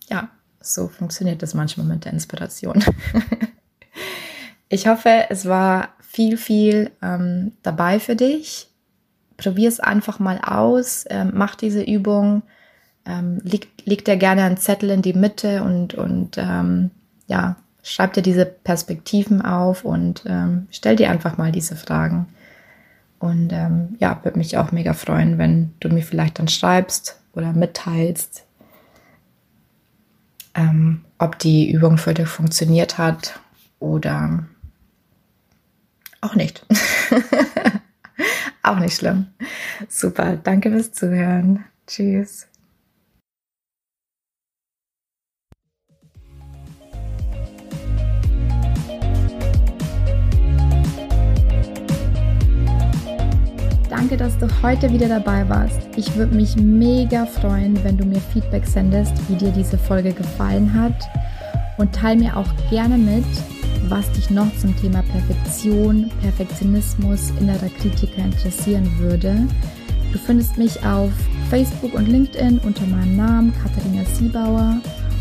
ja, 0.09 0.29
so 0.61 0.87
funktioniert 0.87 1.43
das 1.43 1.53
manchmal 1.53 1.85
mit 1.85 2.05
der 2.05 2.13
Inspiration. 2.13 2.83
ich 4.69 4.87
hoffe, 4.87 5.25
es 5.29 5.45
war 5.45 5.89
viel, 5.99 6.37
viel 6.37 6.91
ähm, 7.01 7.51
dabei 7.63 7.99
für 7.99 8.15
dich. 8.15 8.69
Probier 9.35 9.67
es 9.67 9.79
einfach 9.79 10.19
mal 10.19 10.39
aus, 10.39 11.05
ähm, 11.09 11.31
mach 11.33 11.55
diese 11.55 11.81
Übung, 11.81 12.43
ähm, 13.05 13.39
leg, 13.43 13.67
leg 13.83 14.05
dir 14.05 14.17
gerne 14.17 14.43
einen 14.43 14.57
Zettel 14.57 14.89
in 14.89 15.01
die 15.01 15.13
Mitte 15.13 15.63
und, 15.63 15.95
und 15.95 16.37
ähm, 16.37 16.91
ja, 17.27 17.57
schreib 17.83 18.13
dir 18.13 18.21
diese 18.21 18.45
Perspektiven 18.45 19.41
auf 19.41 19.83
und 19.83 20.23
ähm, 20.25 20.67
stell 20.71 20.95
dir 20.95 21.09
einfach 21.09 21.37
mal 21.37 21.51
diese 21.51 21.75
Fragen. 21.75 22.27
Und 23.19 23.51
ähm, 23.51 23.97
ja, 23.99 24.19
würde 24.23 24.37
mich 24.37 24.57
auch 24.57 24.71
mega 24.71 24.93
freuen, 24.93 25.37
wenn 25.37 25.73
du 25.81 25.89
mir 25.89 26.03
vielleicht 26.03 26.39
dann 26.39 26.47
schreibst 26.47 27.19
oder 27.33 27.51
mitteilst, 27.51 28.45
ähm, 30.55 31.03
ob 31.17 31.37
die 31.37 31.69
Übung 31.69 31.97
für 31.97 32.13
dich 32.13 32.27
funktioniert 32.27 32.97
hat 32.97 33.39
oder 33.79 34.45
auch 36.21 36.35
nicht. 36.35 36.65
auch 38.63 38.79
nicht 38.79 38.97
schlimm. 38.97 39.27
Super, 39.87 40.37
danke 40.37 40.71
fürs 40.71 40.91
Zuhören. 40.91 41.65
Tschüss. 41.87 42.48
Danke, 54.09 54.23
dass 54.23 54.39
du 54.39 54.47
heute 54.63 54.91
wieder 54.91 55.07
dabei 55.07 55.47
warst. 55.49 55.87
Ich 55.95 56.15
würde 56.15 56.35
mich 56.35 56.55
mega 56.55 57.27
freuen, 57.27 57.77
wenn 57.83 57.95
du 57.95 58.05
mir 58.05 58.19
Feedback 58.19 58.65
sendest, 58.65 59.13
wie 59.29 59.35
dir 59.35 59.51
diese 59.51 59.77
Folge 59.77 60.13
gefallen 60.13 60.73
hat. 60.73 60.95
Und 61.77 61.93
teile 61.93 62.19
mir 62.19 62.35
auch 62.35 62.47
gerne 62.71 62.97
mit, 62.97 63.23
was 63.87 64.11
dich 64.13 64.31
noch 64.31 64.47
zum 64.57 64.75
Thema 64.77 65.03
Perfektion, 65.03 66.09
Perfektionismus, 66.23 67.29
innerer 67.39 67.69
Kritiker 67.79 68.23
interessieren 68.23 68.89
würde. 68.97 69.45
Du 70.11 70.17
findest 70.17 70.57
mich 70.57 70.83
auf 70.83 71.11
Facebook 71.51 71.93
und 71.93 72.07
LinkedIn 72.07 72.57
unter 72.65 72.87
meinem 72.87 73.15
Namen 73.15 73.53
Katharina 73.61 74.05
Siebauer 74.05 74.81